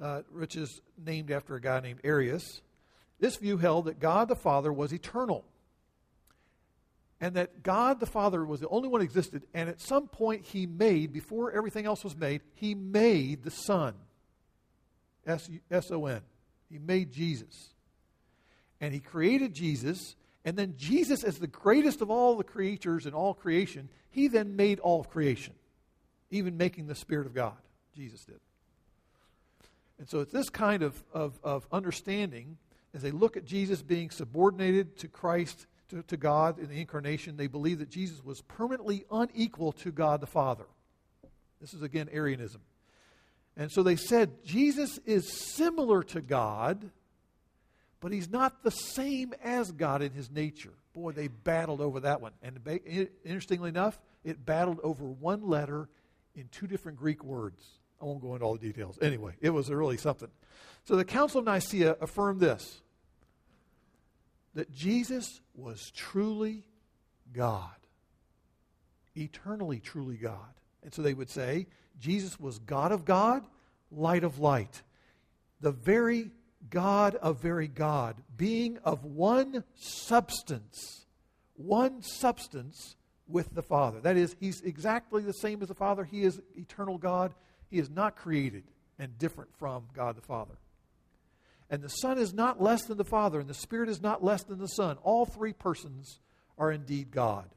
[0.00, 2.62] uh, which is named after a guy named Arius.
[3.20, 5.44] This view held that God the Father was eternal
[7.20, 10.66] and that God the Father was the only one existed, and at some point he
[10.66, 13.94] made, before everything else was made, he made the Son.
[15.26, 16.22] S O N.
[16.70, 17.74] He made Jesus.
[18.80, 23.14] And he created Jesus, and then Jesus, as the greatest of all the creatures in
[23.14, 25.54] all creation, he then made all of creation,
[26.30, 27.56] even making the Spirit of God.
[27.96, 28.38] Jesus did.
[29.98, 32.56] And so it's this kind of, of, of understanding
[32.94, 37.36] as they look at Jesus being subordinated to Christ, to, to God in the incarnation,
[37.36, 40.66] they believe that Jesus was permanently unequal to God the Father.
[41.60, 42.60] This is again Arianism.
[43.56, 46.90] And so they said Jesus is similar to God,
[48.00, 50.74] but he's not the same as God in his nature.
[50.92, 52.32] Boy, they battled over that one.
[52.42, 52.60] And
[53.24, 55.88] interestingly enough, it battled over one letter
[56.36, 57.64] in two different Greek words.
[58.00, 58.98] I won't go into all the details.
[59.02, 60.28] Anyway, it was really something.
[60.84, 62.80] So the Council of Nicaea affirmed this
[64.54, 66.64] that Jesus was truly
[67.32, 67.76] God,
[69.14, 70.54] eternally truly God.
[70.82, 71.66] And so they would say
[71.98, 73.44] Jesus was God of God,
[73.90, 74.82] light of light,
[75.60, 76.30] the very
[76.70, 81.06] God of very God, being of one substance,
[81.54, 84.00] one substance with the Father.
[84.00, 86.04] That is, he's exactly the same as the Father.
[86.04, 87.34] He is eternal God.
[87.70, 88.64] He is not created
[88.98, 90.54] and different from God the Father.
[91.70, 94.42] And the Son is not less than the Father, and the Spirit is not less
[94.42, 94.96] than the Son.
[95.02, 96.18] All three persons
[96.56, 97.48] are indeed God.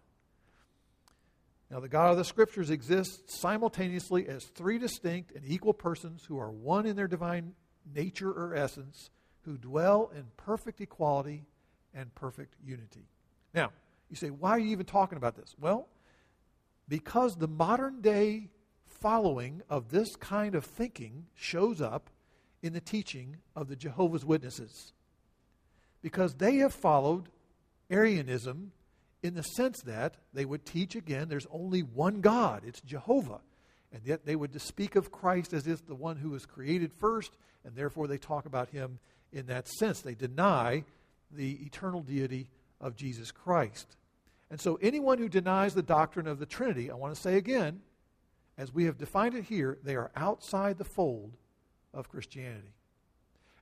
[1.69, 6.38] Now, the God of the Scriptures exists simultaneously as three distinct and equal persons who
[6.38, 7.54] are one in their divine
[7.95, 9.10] nature or essence,
[9.43, 11.45] who dwell in perfect equality
[11.93, 13.08] and perfect unity.
[13.54, 13.71] Now,
[14.10, 15.56] you say, why are you even talking about this?
[15.58, 15.88] Well,
[16.89, 18.50] because the modern day
[19.02, 22.10] following of this kind of thinking shows up
[22.62, 24.94] in the teaching of the Jehovah's Witnesses.
[26.02, 27.30] Because they have followed
[27.90, 28.72] Arianism
[29.24, 33.42] in the sense that they would teach again there's only one God, it's Jehovah.
[33.92, 37.32] And yet they would speak of Christ as if the one who was created first,
[37.66, 39.00] and therefore they talk about him
[39.34, 40.02] in that sense.
[40.02, 40.86] They deny
[41.30, 42.48] the eternal deity
[42.80, 43.98] of Jesus Christ.
[44.50, 47.82] And so anyone who denies the doctrine of the Trinity, I want to say again,
[48.62, 51.36] as we have defined it here, they are outside the fold
[51.95, 52.76] of Christianity.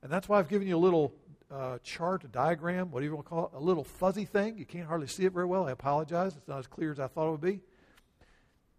[0.02, 1.14] And that's why I've given you a little
[1.50, 4.58] uh, chart, a diagram, whatever you want to call it, a little fuzzy thing.
[4.58, 5.66] You can't hardly see it very well.
[5.66, 6.36] I apologize.
[6.36, 7.60] It's not as clear as I thought it would be.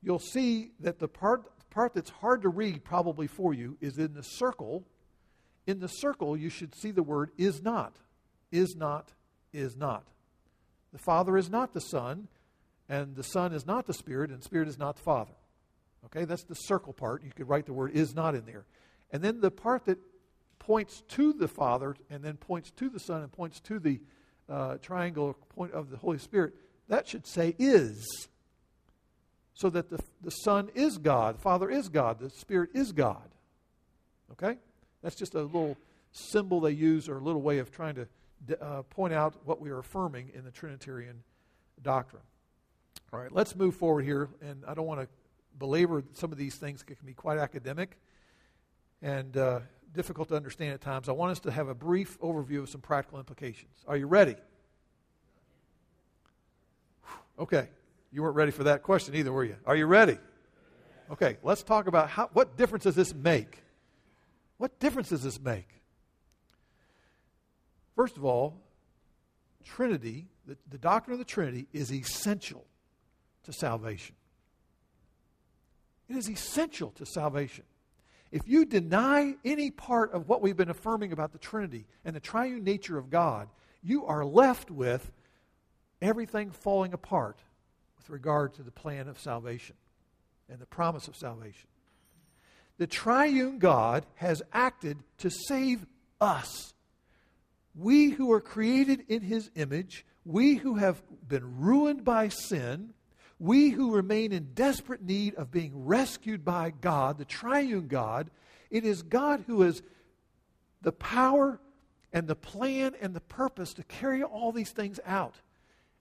[0.04, 4.14] You'll see that the part, part that's hard to read probably for you is in
[4.14, 4.86] the circle.
[5.66, 7.96] In the circle, you should see the word is not.
[8.52, 9.12] Is not,
[9.54, 10.06] is not.
[10.94, 12.28] The Father is not the Son,
[12.88, 15.34] and the Son is not the Spirit, and Spirit is not the Father.
[16.06, 17.24] Okay, that's the circle part.
[17.24, 18.66] You could write the word is not in there.
[19.12, 20.00] And then the part that
[20.60, 24.00] points to the Father and then points to the Son and points to the
[24.50, 26.54] uh, triangle point of the Holy Spirit,
[26.88, 28.28] that should say is.
[29.54, 33.30] So that the, the Son is God, the Father is God, the Spirit is God.
[34.32, 34.58] Okay?
[35.04, 35.78] That's just a little
[36.12, 38.08] symbol they use or a little way of trying to
[38.60, 41.24] uh, point out what we are affirming in the Trinitarian
[41.84, 42.24] doctrine.
[43.14, 45.08] All right, let's move forward here, and I don't want to
[45.62, 46.82] belabor some of these things.
[46.82, 47.98] It can be quite academic
[49.02, 49.60] and uh,
[49.94, 51.08] difficult to understand at times.
[51.08, 53.72] I want us to have a brief overview of some practical implications.
[53.88, 54.36] Are you ready?
[57.40, 57.70] Okay,
[58.12, 59.56] you weren't ready for that question either, were you?
[59.66, 60.18] Are you ready?
[61.12, 63.64] Okay, let's talk about how, what difference does this make?
[64.58, 65.68] What difference does this make?
[67.96, 68.58] First of all,
[69.64, 72.66] Trinity, the, the doctrine of the Trinity is essential.
[73.44, 74.16] to salvation.
[76.12, 77.64] It is essential to salvation.
[78.34, 82.20] If you deny any part of what we've been affirming about the Trinity and the
[82.20, 83.48] triune nature of God,
[83.82, 85.10] you are left with
[86.02, 87.40] everything falling apart
[87.98, 89.78] with regard to the plan of salvation
[90.50, 91.70] and the promise of salvation.
[92.78, 95.86] The triune God has acted to save
[96.20, 96.74] us.
[97.74, 102.96] We who are created in his image, we who have been ruined by sin,
[103.42, 108.30] we who remain in desperate need of being rescued by God, the triune God,
[108.70, 109.82] it is God who has
[110.84, 111.60] the power
[112.14, 115.38] and the plan and the purpose to carry all these things out.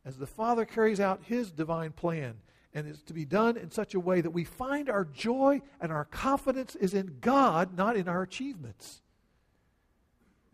[0.05, 2.35] As the Father carries out his divine plan,
[2.74, 5.90] and it's to be done in such a way that we find our joy and
[5.90, 9.00] our confidence is in God, not in our achievements.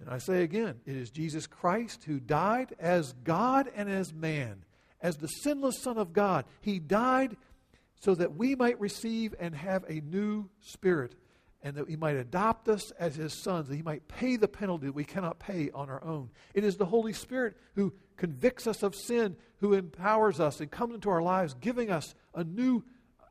[0.01, 4.65] And I say again, it is Jesus Christ who died as God and as man
[5.00, 6.44] as the sinless Son of God.
[6.61, 7.37] He died
[8.00, 11.14] so that we might receive and have a new spirit,
[11.62, 14.87] and that He might adopt us as His sons, that He might pay the penalty
[14.87, 16.30] that we cannot pay on our own.
[16.54, 20.94] It is the Holy Spirit who convicts us of sin, who empowers us and comes
[20.94, 22.85] into our lives, giving us a new,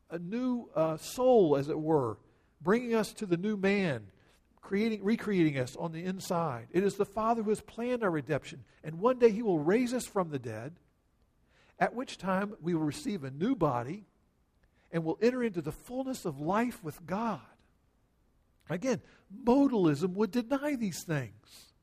[0.10, 2.18] a new uh, soul, as it were,
[2.62, 4.08] bringing us to the new man.
[4.62, 6.70] Creating, recreating us on the inside.
[6.72, 8.64] It is the Father who has planned our redemption.
[8.84, 10.74] And one day He will raise us from the dead
[11.80, 14.06] at which time we will receive a new body
[14.92, 17.42] and will enter into the fullness of life with God.
[18.70, 19.02] Again,
[19.44, 21.74] modalism would deny these things.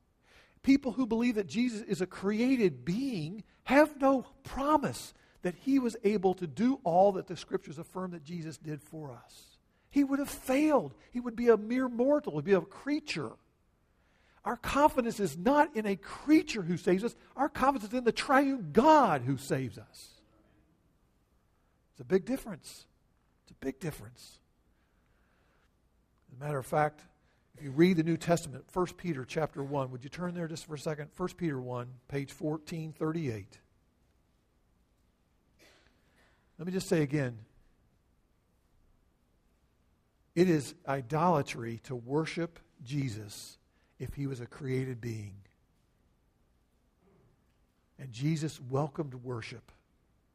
[0.62, 5.96] People who believe that Jesus is a created being have no promise that he was
[6.04, 9.58] able to do all that the scriptures affirm that Jesus did for us.
[9.90, 10.94] He would have failed.
[11.12, 13.32] He would be a mere mortal, he'd be a creature.
[14.44, 18.12] Our confidence is not in a creature who saves us, our confidence is in the
[18.12, 20.08] triune God who saves us.
[21.92, 22.86] It's a big difference.
[23.44, 24.38] It's a big difference.
[26.28, 27.02] As a matter of fact,
[27.56, 30.66] if you read the New Testament, 1 Peter chapter 1, would you turn there just
[30.66, 31.10] for a second?
[31.16, 33.58] 1 Peter 1, page 1438.
[36.58, 37.38] Let me just say again
[40.34, 43.58] it is idolatry to worship Jesus
[44.02, 45.34] if he was a created being.
[48.00, 49.70] And Jesus welcomed worship.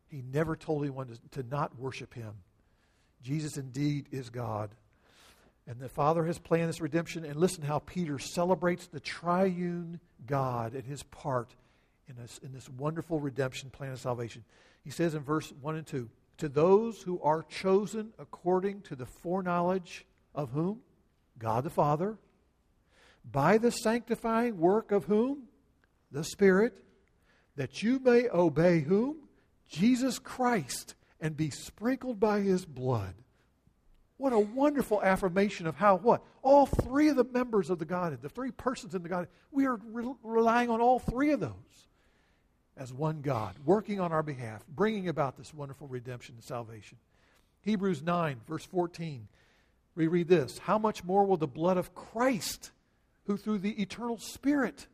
[0.07, 2.31] He never told anyone to, to not worship him.
[3.21, 4.69] Jesus indeed is God.
[5.67, 7.25] And the Father has planned this redemption.
[7.25, 11.53] And listen how Peter celebrates the triune God and his part
[12.07, 14.45] in this, in this wonderful redemption plan of salvation.
[14.85, 19.05] He says in verse 1 and 2 To those who are chosen according to the
[19.05, 20.79] foreknowledge of whom?
[21.37, 22.17] God the Father
[23.31, 25.43] by the sanctifying work of whom?
[26.11, 26.73] The Spirit,
[27.55, 29.17] that you may obey whom?
[29.67, 33.13] Jesus Christ, and be sprinkled by his blood.
[34.17, 36.23] What a wonderful affirmation of how what?
[36.41, 39.67] All three of the members of the Godhead, the three persons in the Godhead, we
[39.67, 41.51] are re- relying on all three of those
[42.75, 46.97] as one God, working on our behalf, bringing about this wonderful redemption and salvation.
[47.61, 49.27] Hebrews 9, verse 14,
[49.95, 52.71] we read this How much more will the blood of Christ?
[53.27, 54.87] Who through the eternal Spirit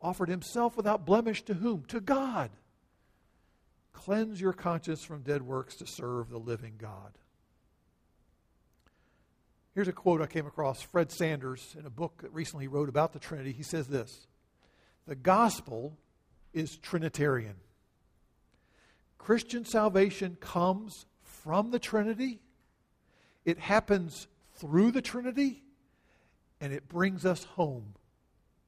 [0.00, 1.84] offered himself without blemish to whom?
[1.88, 2.50] To God.
[3.92, 7.12] Cleanse your conscience from dead works to serve the living God.
[9.74, 13.14] Here's a quote I came across Fred Sanders in a book that recently wrote about
[13.14, 13.52] the Trinity.
[13.52, 14.26] He says this
[15.06, 15.96] The gospel
[16.52, 17.56] is Trinitarian.
[19.16, 22.40] Christian salvation comes from the Trinity,
[23.44, 25.61] it happens through the Trinity,
[26.62, 27.94] and it brings us home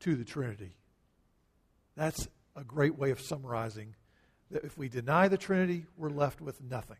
[0.00, 0.74] to the Trinity.
[1.96, 2.26] That's
[2.56, 3.94] a great way of summarizing
[4.50, 6.96] that if we deny the Trinity, we're left with nothing.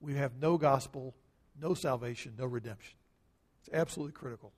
[0.00, 1.14] We have no gospel,
[1.62, 2.96] no salvation, no redemption.
[3.60, 4.52] It's absolutely critical.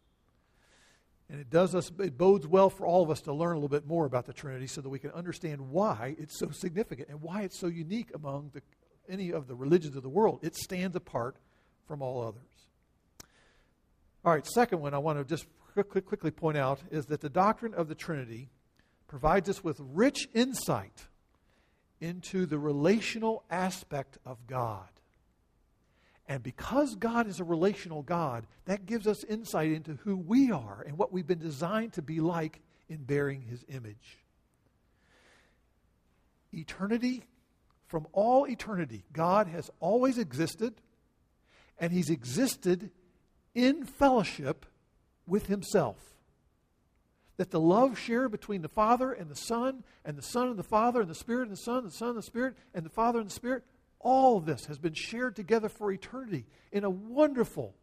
[1.29, 3.69] And it does us it bodes well for all of us to learn a little
[3.69, 7.21] bit more about the Trinity so that we can understand why it's so significant and
[7.21, 8.63] why it's so unique among the,
[9.07, 10.39] any of the religions of the world.
[10.41, 11.37] It stands apart
[11.87, 12.43] from all others.
[14.25, 15.47] All right, second one I want to just
[15.85, 18.51] quickly point out is that the doctrine of the Trinity
[19.07, 21.07] provides us with rich insight
[22.01, 24.89] into the relational aspect of God.
[26.29, 30.85] And because God is a relational God, that gives us insight into who we are
[30.87, 34.19] and what we've been designed to be like in bearing His image.
[36.53, 37.25] Eternity,
[37.87, 40.75] from all eternity, God has always existed,
[41.79, 42.91] and He's existed
[43.55, 44.67] in fellowship
[45.29, 45.97] with himself.
[47.37, 50.65] That the love shared between the Father and the Son, and the Son and the
[50.65, 52.91] Father, and the Spirit and the Son, and the Son and the Spirit, and the
[52.91, 53.65] Father and the Spirit,
[54.01, 57.75] all this has been shared together for eternity in a wonderful,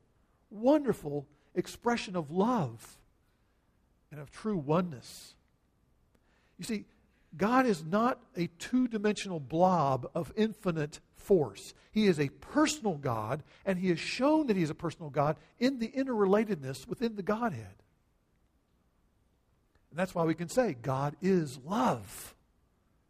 [0.49, 2.97] wonderful expression of love
[4.11, 5.35] and of true oneness.
[6.57, 6.85] You see,
[7.37, 11.73] God is not a two dimensional blob of infinite force.
[11.91, 15.37] He is a personal God, and He has shown that He is a personal God
[15.59, 17.75] in the interrelatedness within the Godhead.
[19.95, 22.35] And that's why we can say God is love.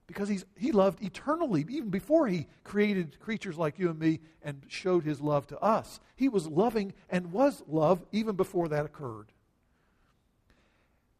[0.05, 4.61] Because he's, he loved eternally, even before he created creatures like you and me and
[4.67, 5.99] showed his love to us.
[6.15, 9.31] He was loving and was love even before that occurred.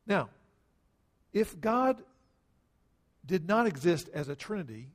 [0.06, 0.30] Now,
[1.34, 2.04] if God
[3.26, 4.90] did not exist as a Trinity,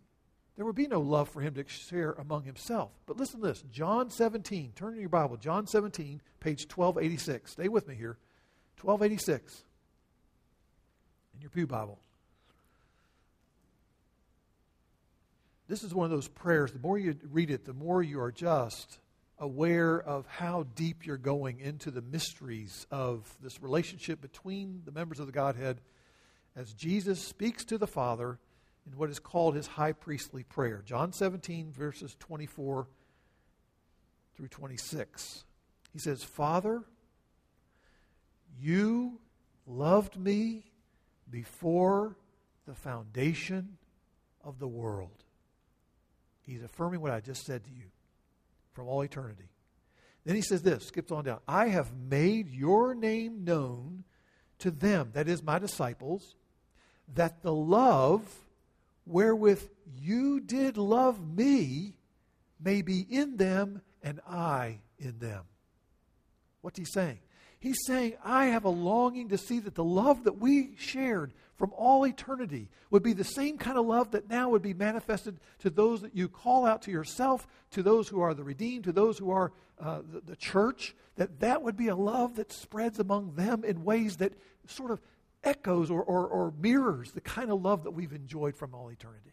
[0.57, 2.91] there would be no love for him to share among himself.
[3.07, 7.53] But listen to this John 17, turn to your Bible, John 17, page 1286.
[7.53, 8.19] Stay with me here.
[8.83, 9.65] 1286
[11.35, 11.99] in your Pew Bible.
[15.69, 16.73] This is one of those prayers.
[16.73, 18.99] The more you read it, the more you are just
[19.39, 25.21] aware of how deep you're going into the mysteries of this relationship between the members
[25.21, 25.81] of the Godhead
[26.57, 28.39] as Jesus speaks to the Father
[28.87, 30.83] in what is called his high priestly prayer.
[30.85, 32.87] John 17, verses 24
[34.35, 35.45] through 26.
[35.93, 36.83] He says, Father,
[38.61, 39.21] you
[39.67, 40.65] loved me
[41.31, 42.17] before
[42.67, 43.77] the foundation
[44.45, 45.25] of the world.
[46.43, 47.85] He's affirming what I just said to you
[48.73, 49.51] from all eternity.
[50.25, 51.41] Then he says this, skips on down.
[51.49, 54.05] I have made your name known
[54.59, 56.35] to them, that is, my disciples,
[57.15, 58.23] that the love
[59.07, 59.69] wherewith
[60.01, 61.95] you did love me
[62.61, 65.45] may be in them and I in them.
[66.61, 67.19] What's he saying?
[67.59, 71.73] He's saying, I have a longing to see that the love that we shared from
[71.77, 75.69] all eternity would be the same kind of love that now would be manifested to
[75.69, 79.19] those that you call out to yourself, to those who are the redeemed, to those
[79.19, 83.35] who are uh, the, the church, that that would be a love that spreads among
[83.35, 84.33] them in ways that
[84.67, 85.01] sort of
[85.43, 89.33] echoes or, or, or mirrors the kind of love that we've enjoyed from all eternity.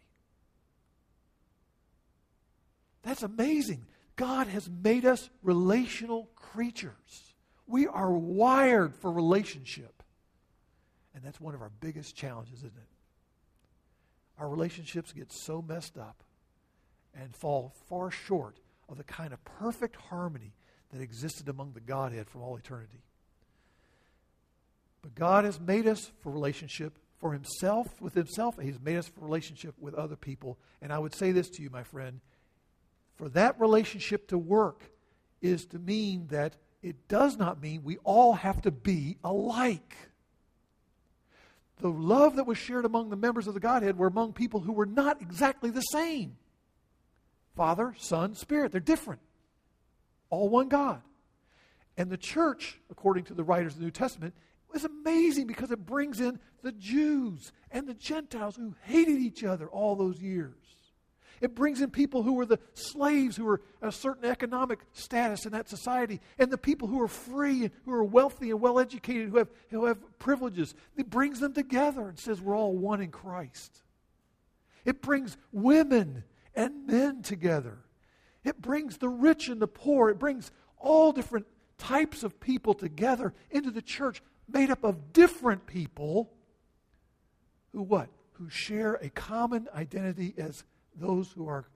[3.03, 3.85] That's amazing.
[4.15, 7.35] God has made us relational creatures.
[7.67, 10.03] We are wired for relationship.
[11.13, 12.89] And that's one of our biggest challenges, isn't it?
[14.37, 16.23] Our relationships get so messed up
[17.15, 20.53] and fall far short of the kind of perfect harmony
[20.91, 23.03] that existed among the Godhead from all eternity.
[25.01, 29.21] But God has made us for relationship for Himself, with Himself, He's made us for
[29.21, 30.57] relationship with other people.
[30.81, 32.19] And I would say this to you, my friend
[33.17, 34.83] for that relationship to work
[35.41, 39.95] is to mean that it does not mean we all have to be alike.
[41.79, 44.71] The love that was shared among the members of the Godhead were among people who
[44.71, 46.37] were not exactly the same.
[47.55, 48.71] Father, Son, Spirit.
[48.71, 49.21] They're different.
[50.29, 51.01] All one God.
[51.97, 54.35] And the church, according to the writers of the New Testament,
[54.75, 59.67] is amazing because it brings in the Jews and the Gentiles who hated each other
[59.67, 60.55] all those years.
[61.39, 65.51] It brings in people who were the slaves, who were a certain economic status in
[65.51, 69.29] that society, and the people who are free and who are wealthy and well educated,
[69.29, 70.73] who have, who have privileges.
[70.95, 73.83] It brings them together and says we're all one in Christ.
[74.83, 76.23] It brings women
[76.55, 77.77] and men together.
[78.43, 80.09] It brings the rich and the poor.
[80.09, 81.45] It brings all different
[81.77, 86.31] types of people together into the church made up of different people
[87.73, 88.09] who what?
[88.33, 90.63] Who share a common identity as
[90.95, 91.67] those who are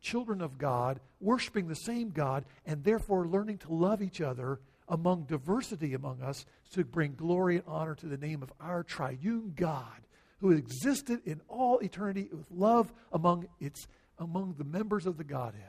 [0.00, 5.24] children of God, worshiping the same God, and therefore learning to love each other among
[5.24, 10.04] diversity among us to bring glory and honor to the name of our triune God
[10.40, 13.86] who existed in all eternity with love among its
[14.18, 15.62] among the members of the Godhead.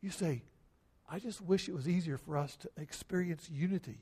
[0.00, 0.42] You say,
[1.08, 3.98] I just wish it was easier for us to experience unity.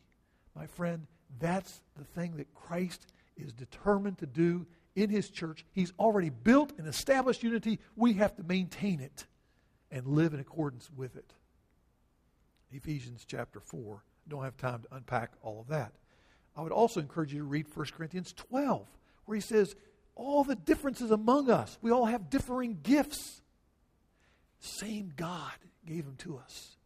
[0.55, 1.07] My friend,
[1.39, 5.65] that's the thing that Christ is determined to do in his church.
[5.73, 7.81] He's already built and established unity.
[7.97, 9.27] We have to maintain it
[9.91, 11.33] and live in accordance with it.
[12.73, 14.03] Ephesians chapter 4.
[14.29, 15.93] Don't have time to unpack all of that.
[16.57, 18.87] I would also encourage you to read 1 Corinthians 12,
[19.25, 19.75] where he says,
[20.15, 23.43] All the differences among us, we all have differing gifts.
[24.61, 25.53] Same God
[25.87, 26.77] gave them to us.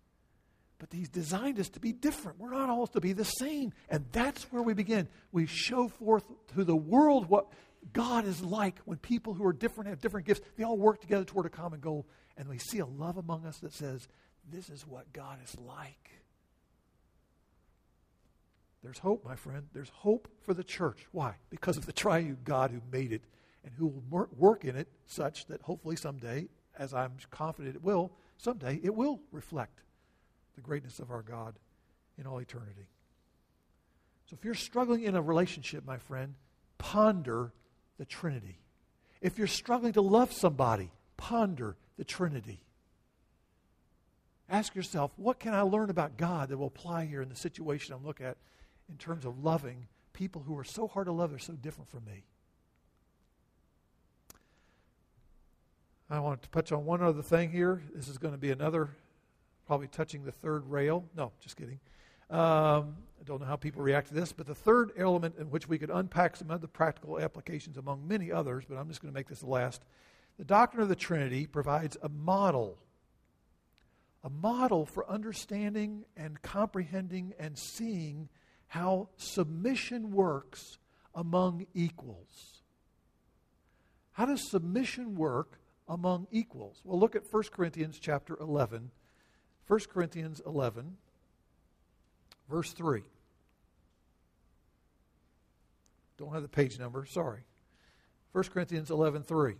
[0.79, 2.39] But He's designed us to be different.
[2.39, 3.72] We're not all to be the same.
[3.89, 5.09] And that's where we begin.
[5.33, 6.24] We show forth
[6.55, 7.49] to the world what
[7.93, 10.41] God is like when people who are different have different gifts.
[10.57, 12.07] They all work together toward a common goal.
[12.37, 14.07] And we see a love among us that says,
[14.49, 16.11] This is what God is like.
[18.83, 19.66] There's hope, my friend.
[19.72, 21.07] There's hope for the church.
[21.11, 21.35] Why?
[21.51, 23.22] Because of the triune God who made it
[23.64, 26.49] and who will work in it such that hopefully someday,
[26.79, 29.81] as I'm confident it will, someday it will reflect
[30.59, 31.55] the greatness of our God
[32.19, 32.89] in all eternity.
[34.27, 36.35] So if you're struggling in a relationship, my friend,
[36.79, 37.53] ponder
[37.97, 38.59] the Trinity.
[39.21, 42.61] If you're struggling to love somebody, ponder the Trinity.
[44.51, 47.95] Ask yourself, what can I learn about God that will apply here in the situation
[47.95, 48.37] I'm looking at
[48.91, 52.05] in terms of loving people who are so hard to love, they're so different from
[52.05, 52.25] me?
[56.11, 57.81] I want to touch on one other thing here.
[57.95, 58.89] This is going to be another,
[59.69, 61.05] probably touching the third rail.
[61.16, 61.79] No, just kidding.
[62.31, 65.69] Um, I don't know how people react to this, but the third element in which
[65.69, 69.12] we could unpack some of the practical applications among many others, but I'm just going
[69.12, 69.85] to make this the last.
[70.39, 72.79] The doctrine of the Trinity provides a model
[74.25, 78.29] a model for understanding and comprehending and seeing
[78.66, 80.79] how submission works
[81.14, 82.62] among equals.
[84.12, 86.81] How does submission work among equals?
[86.85, 88.91] Well, look at 1 Corinthians chapter 11.
[89.69, 90.97] 1 Corinthians 11,
[92.49, 93.03] verse 3.
[96.16, 97.41] Don't have the page number, sorry.
[98.33, 99.55] 1 Corinthians 11, 3.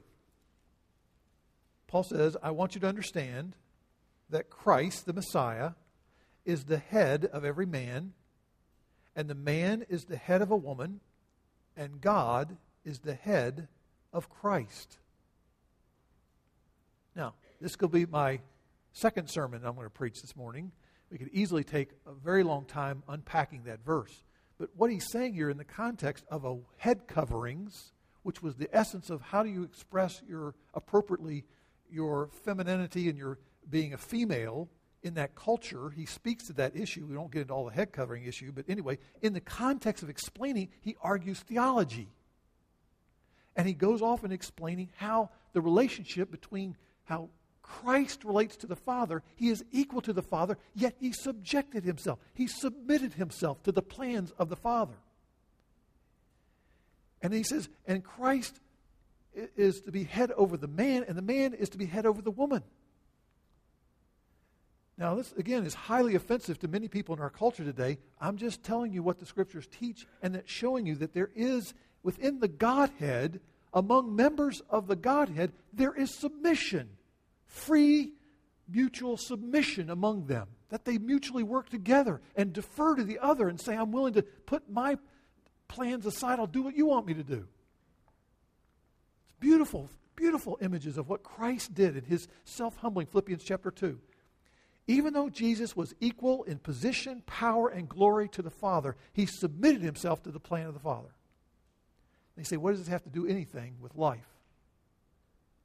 [1.87, 3.55] Paul says, I want you to understand
[4.31, 5.73] that Christ, the Messiah,
[6.45, 8.15] is the head of every man,
[9.15, 11.01] and the man is the head of a woman,
[11.77, 13.69] and God is the head
[14.13, 14.99] of Christ.
[17.15, 18.41] Now, this could be my
[18.99, 20.73] second sermon I'm going to preach this morning.
[21.11, 24.25] We could easily take a very long time unpacking that verse.
[24.59, 27.93] But what he's saying here in the context of a head coverings,
[28.25, 31.45] which was the essence of how do you express your appropriately
[31.91, 33.39] your femininity and your
[33.71, 34.69] being a female
[35.05, 37.07] in that culture, he speaks to that issue.
[37.07, 40.11] We don't get into all the head covering issue, but anyway, in the context of
[40.11, 42.09] explaining, he argues theology.
[43.55, 47.31] And he goes off in explaining how the relationship between how
[47.69, 52.19] Christ relates to the Father, he is equal to the Father, yet he subjected himself.
[52.35, 54.95] He submitted himself to the plans of the Father.
[57.21, 58.59] And he says, and Christ
[59.57, 62.23] is to be head over the man, and the man is to be head over
[62.23, 62.63] the woman.
[64.97, 67.99] Now, this, again, is highly offensive to many people in our culture today.
[68.21, 71.75] I'm just telling you what the scriptures teach and that showing you that there is,
[72.03, 73.41] within the Godhead,
[73.75, 76.89] among members of the Godhead, there is submission,
[77.49, 78.13] free
[78.69, 83.61] mutual submission among them, that they mutually work together and defer to the other and
[83.61, 84.99] say, I'm willing to put my
[85.67, 87.47] plans aside, I'll do what you want me to do.
[89.25, 93.99] It's beautiful, beautiful images of what Christ did in his self humbling, Philippians chapter 2.
[94.87, 99.83] Even though Jesus was equal in position, power, and glory to the Father, he submitted
[99.83, 101.11] himself to the plan of the Father.
[102.37, 104.29] They say, what does this have to do anything with life?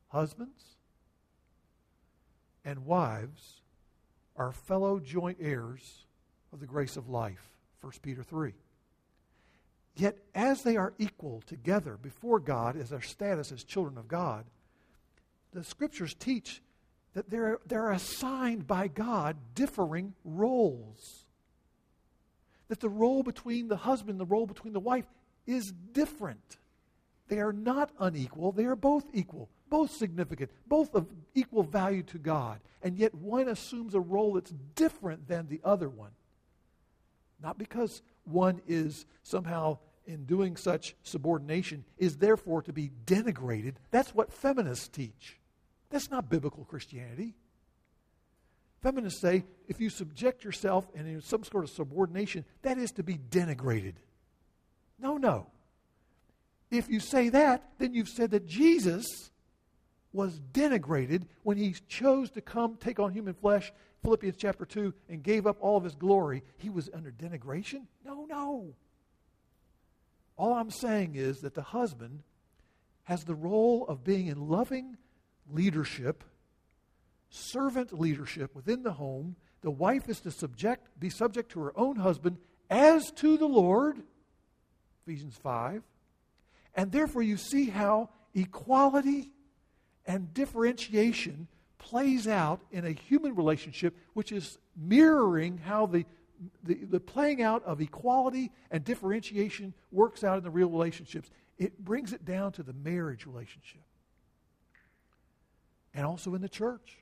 [0.09, 0.75] Husbands
[2.65, 3.61] and wives
[4.35, 6.05] are fellow joint heirs
[6.51, 7.49] of the grace of life.
[7.81, 8.53] 1 Peter 3.
[9.95, 14.45] Yet, as they are equal together before God as their status as children of God,
[15.51, 16.61] the scriptures teach
[17.13, 21.25] that they're, they're assigned by God differing roles.
[22.69, 25.05] That the role between the husband, and the role between the wife
[25.45, 26.57] is different.
[27.27, 32.19] They are not unequal, they are both equal, both significant, both of equal value to
[32.19, 32.59] God.
[32.83, 36.11] And yet one assumes a role that's different than the other one.
[37.41, 43.73] Not because one is somehow in doing such subordination is therefore to be denigrated.
[43.89, 45.39] That's what feminists teach.
[45.89, 47.33] That's not biblical Christianity.
[48.83, 53.01] Feminists say if you subject yourself and in some sort of subordination, that is to
[53.01, 53.95] be denigrated.
[54.99, 55.47] No, no.
[56.69, 59.31] If you say that, then you've said that Jesus
[60.13, 65.23] was denigrated when he chose to come take on human flesh, Philippians chapter 2, and
[65.23, 66.43] gave up all of his glory.
[66.57, 67.87] He was under denigration?
[68.05, 68.75] No, no.
[70.37, 72.21] All I'm saying is that the husband
[73.03, 74.97] has the role of being in loving
[75.51, 76.23] leadership,
[77.29, 79.35] servant leadership within the home.
[79.61, 82.37] The wife is to subject, be subject to her own husband
[82.69, 84.01] as to the Lord,
[85.05, 85.83] Ephesians 5.
[86.75, 89.31] And therefore, you see how equality
[90.05, 91.47] and differentiation
[91.77, 96.05] plays out in a human relationship, which is mirroring how the,
[96.63, 101.29] the, the, playing out of equality and differentiation works out in the real relationships.
[101.57, 103.81] It brings it down to the marriage relationship
[105.93, 106.97] and also in the church,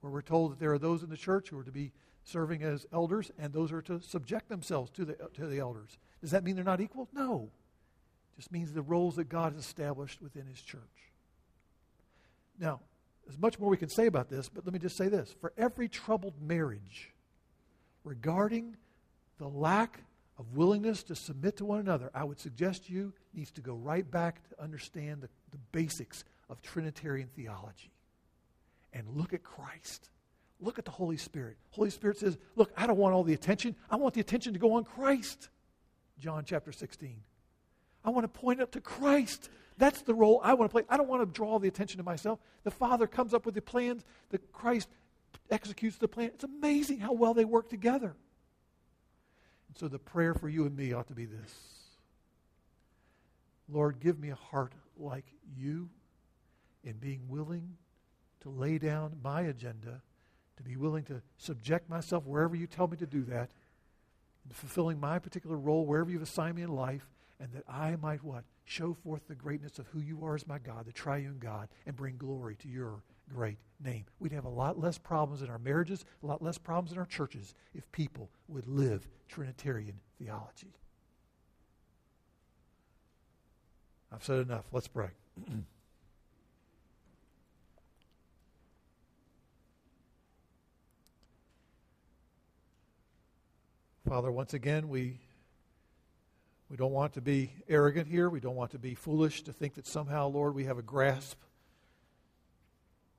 [0.00, 1.92] where we're told that there are those in the church who are to be
[2.24, 5.98] serving as elders, and those are to subject themselves to the, to the elders.
[6.20, 7.08] Does that mean they're not equal?
[7.12, 7.50] No.
[8.34, 10.80] It just means the roles that God has established within His church.
[12.62, 12.78] Now,
[13.26, 15.34] there's much more we can say about this, but let me just say this.
[15.40, 17.12] For every troubled marriage
[18.04, 18.76] regarding
[19.38, 20.04] the lack
[20.38, 24.08] of willingness to submit to one another, I would suggest you needs to go right
[24.08, 27.90] back to understand the, the basics of Trinitarian theology
[28.92, 30.10] and look at Christ.
[30.60, 31.56] Look at the Holy Spirit.
[31.70, 33.74] Holy Spirit says, Look, I don't want all the attention.
[33.90, 35.48] I want the attention to go on Christ.
[36.20, 37.16] John chapter 16.
[38.04, 39.48] I want to point up to Christ.
[39.82, 40.84] That's the role I want to play.
[40.88, 42.38] I don't want to draw the attention to myself.
[42.62, 44.88] The Father comes up with the plans, the Christ
[45.50, 46.30] executes the plan.
[46.34, 48.14] It's amazing how well they work together.
[49.66, 51.52] And so the prayer for you and me ought to be this
[53.68, 55.26] Lord, give me a heart like
[55.56, 55.90] you
[56.84, 57.76] in being willing
[58.42, 60.00] to lay down my agenda,
[60.58, 63.50] to be willing to subject myself wherever you tell me to do that,
[64.52, 67.08] fulfilling my particular role wherever you've assigned me in life,
[67.42, 68.44] and that I might what?
[68.64, 71.96] Show forth the greatness of who you are as my God, the triune God, and
[71.96, 74.04] bring glory to your great name.
[74.20, 77.06] We'd have a lot less problems in our marriages, a lot less problems in our
[77.06, 80.72] churches if people would live Trinitarian theology.
[84.12, 84.66] I've said enough.
[84.70, 85.08] Let's pray.
[94.08, 95.18] Father, once again, we,
[96.72, 98.30] we don't want to be arrogant here.
[98.30, 101.38] We don't want to be foolish to think that somehow, Lord, we have a grasp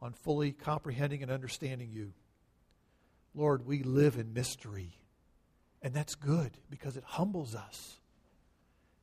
[0.01, 2.14] on fully comprehending and understanding you.
[3.36, 4.97] Lord, we live in mystery,
[5.84, 7.99] and that's good because it humbles us.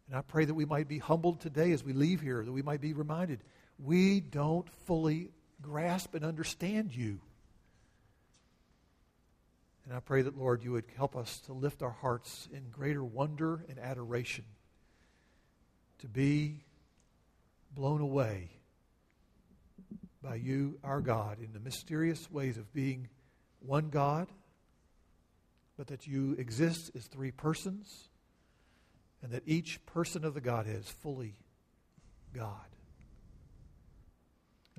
[0.08, 2.62] And I pray that we might be humbled today as we leave here, that we
[2.62, 3.38] might be reminded
[3.78, 5.30] we don't fully
[5.62, 7.20] grasp and understand you.
[9.90, 13.02] And I pray that, Lord, you would help us to lift our hearts in greater
[13.02, 14.44] wonder and adoration,
[15.98, 16.60] to be
[17.74, 18.50] blown away
[20.22, 23.08] by you, our God, in the mysterious ways of being
[23.58, 24.28] one God,
[25.76, 28.10] but that you exist as three persons,
[29.24, 31.34] and that each person of the Godhead is fully
[32.32, 32.54] God.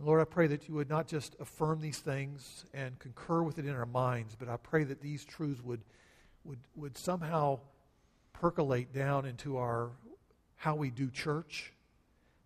[0.02, 3.60] And Lord, I pray that you would not just affirm these things and concur with
[3.60, 5.82] it in our minds, but I pray that these truths would,
[6.44, 7.60] would, would somehow
[8.34, 9.92] percolate down into our
[10.56, 11.72] how we do church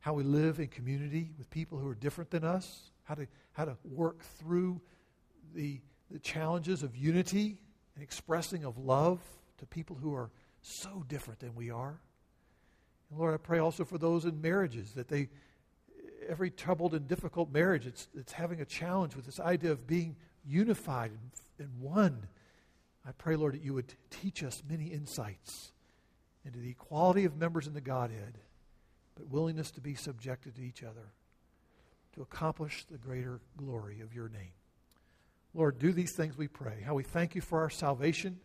[0.02, 3.64] how we live in community with people who are different than us, how to, how
[3.64, 4.82] to work through
[5.56, 5.80] the,
[6.12, 7.58] the challenges of unity
[7.96, 9.22] and expressing of love
[9.60, 10.30] to people who are
[10.62, 12.02] so different than we are.
[13.10, 15.30] And Lord, I pray also for those in marriages that they,
[16.28, 20.16] every troubled and difficult marriage, it's, it's having a challenge with this idea of being
[20.46, 22.28] unified and, and one.
[23.08, 25.72] I pray, Lord, that you would teach us many insights
[26.46, 28.40] into the equality of members in the Godhead
[29.16, 31.14] but willingness to be subjected to each other
[32.14, 34.54] to accomplish the greater glory of your name.
[35.54, 36.82] Lord, do these things we pray.
[36.86, 38.40] How we thank you for our salvation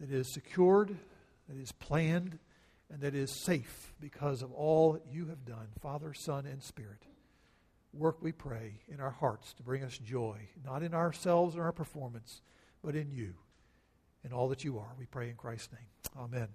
[0.00, 0.96] that is secured,
[1.48, 2.38] that is planned,
[2.92, 7.06] and that is safe because of all you have done, Father, Son, and Spirit.
[7.92, 11.72] Work, we pray, in our hearts to bring us joy, not in ourselves or our
[11.72, 12.42] performance,
[12.82, 13.34] but in you
[14.24, 14.94] and all that you are.
[14.98, 16.22] We pray in Christ's name.
[16.24, 16.48] Amen.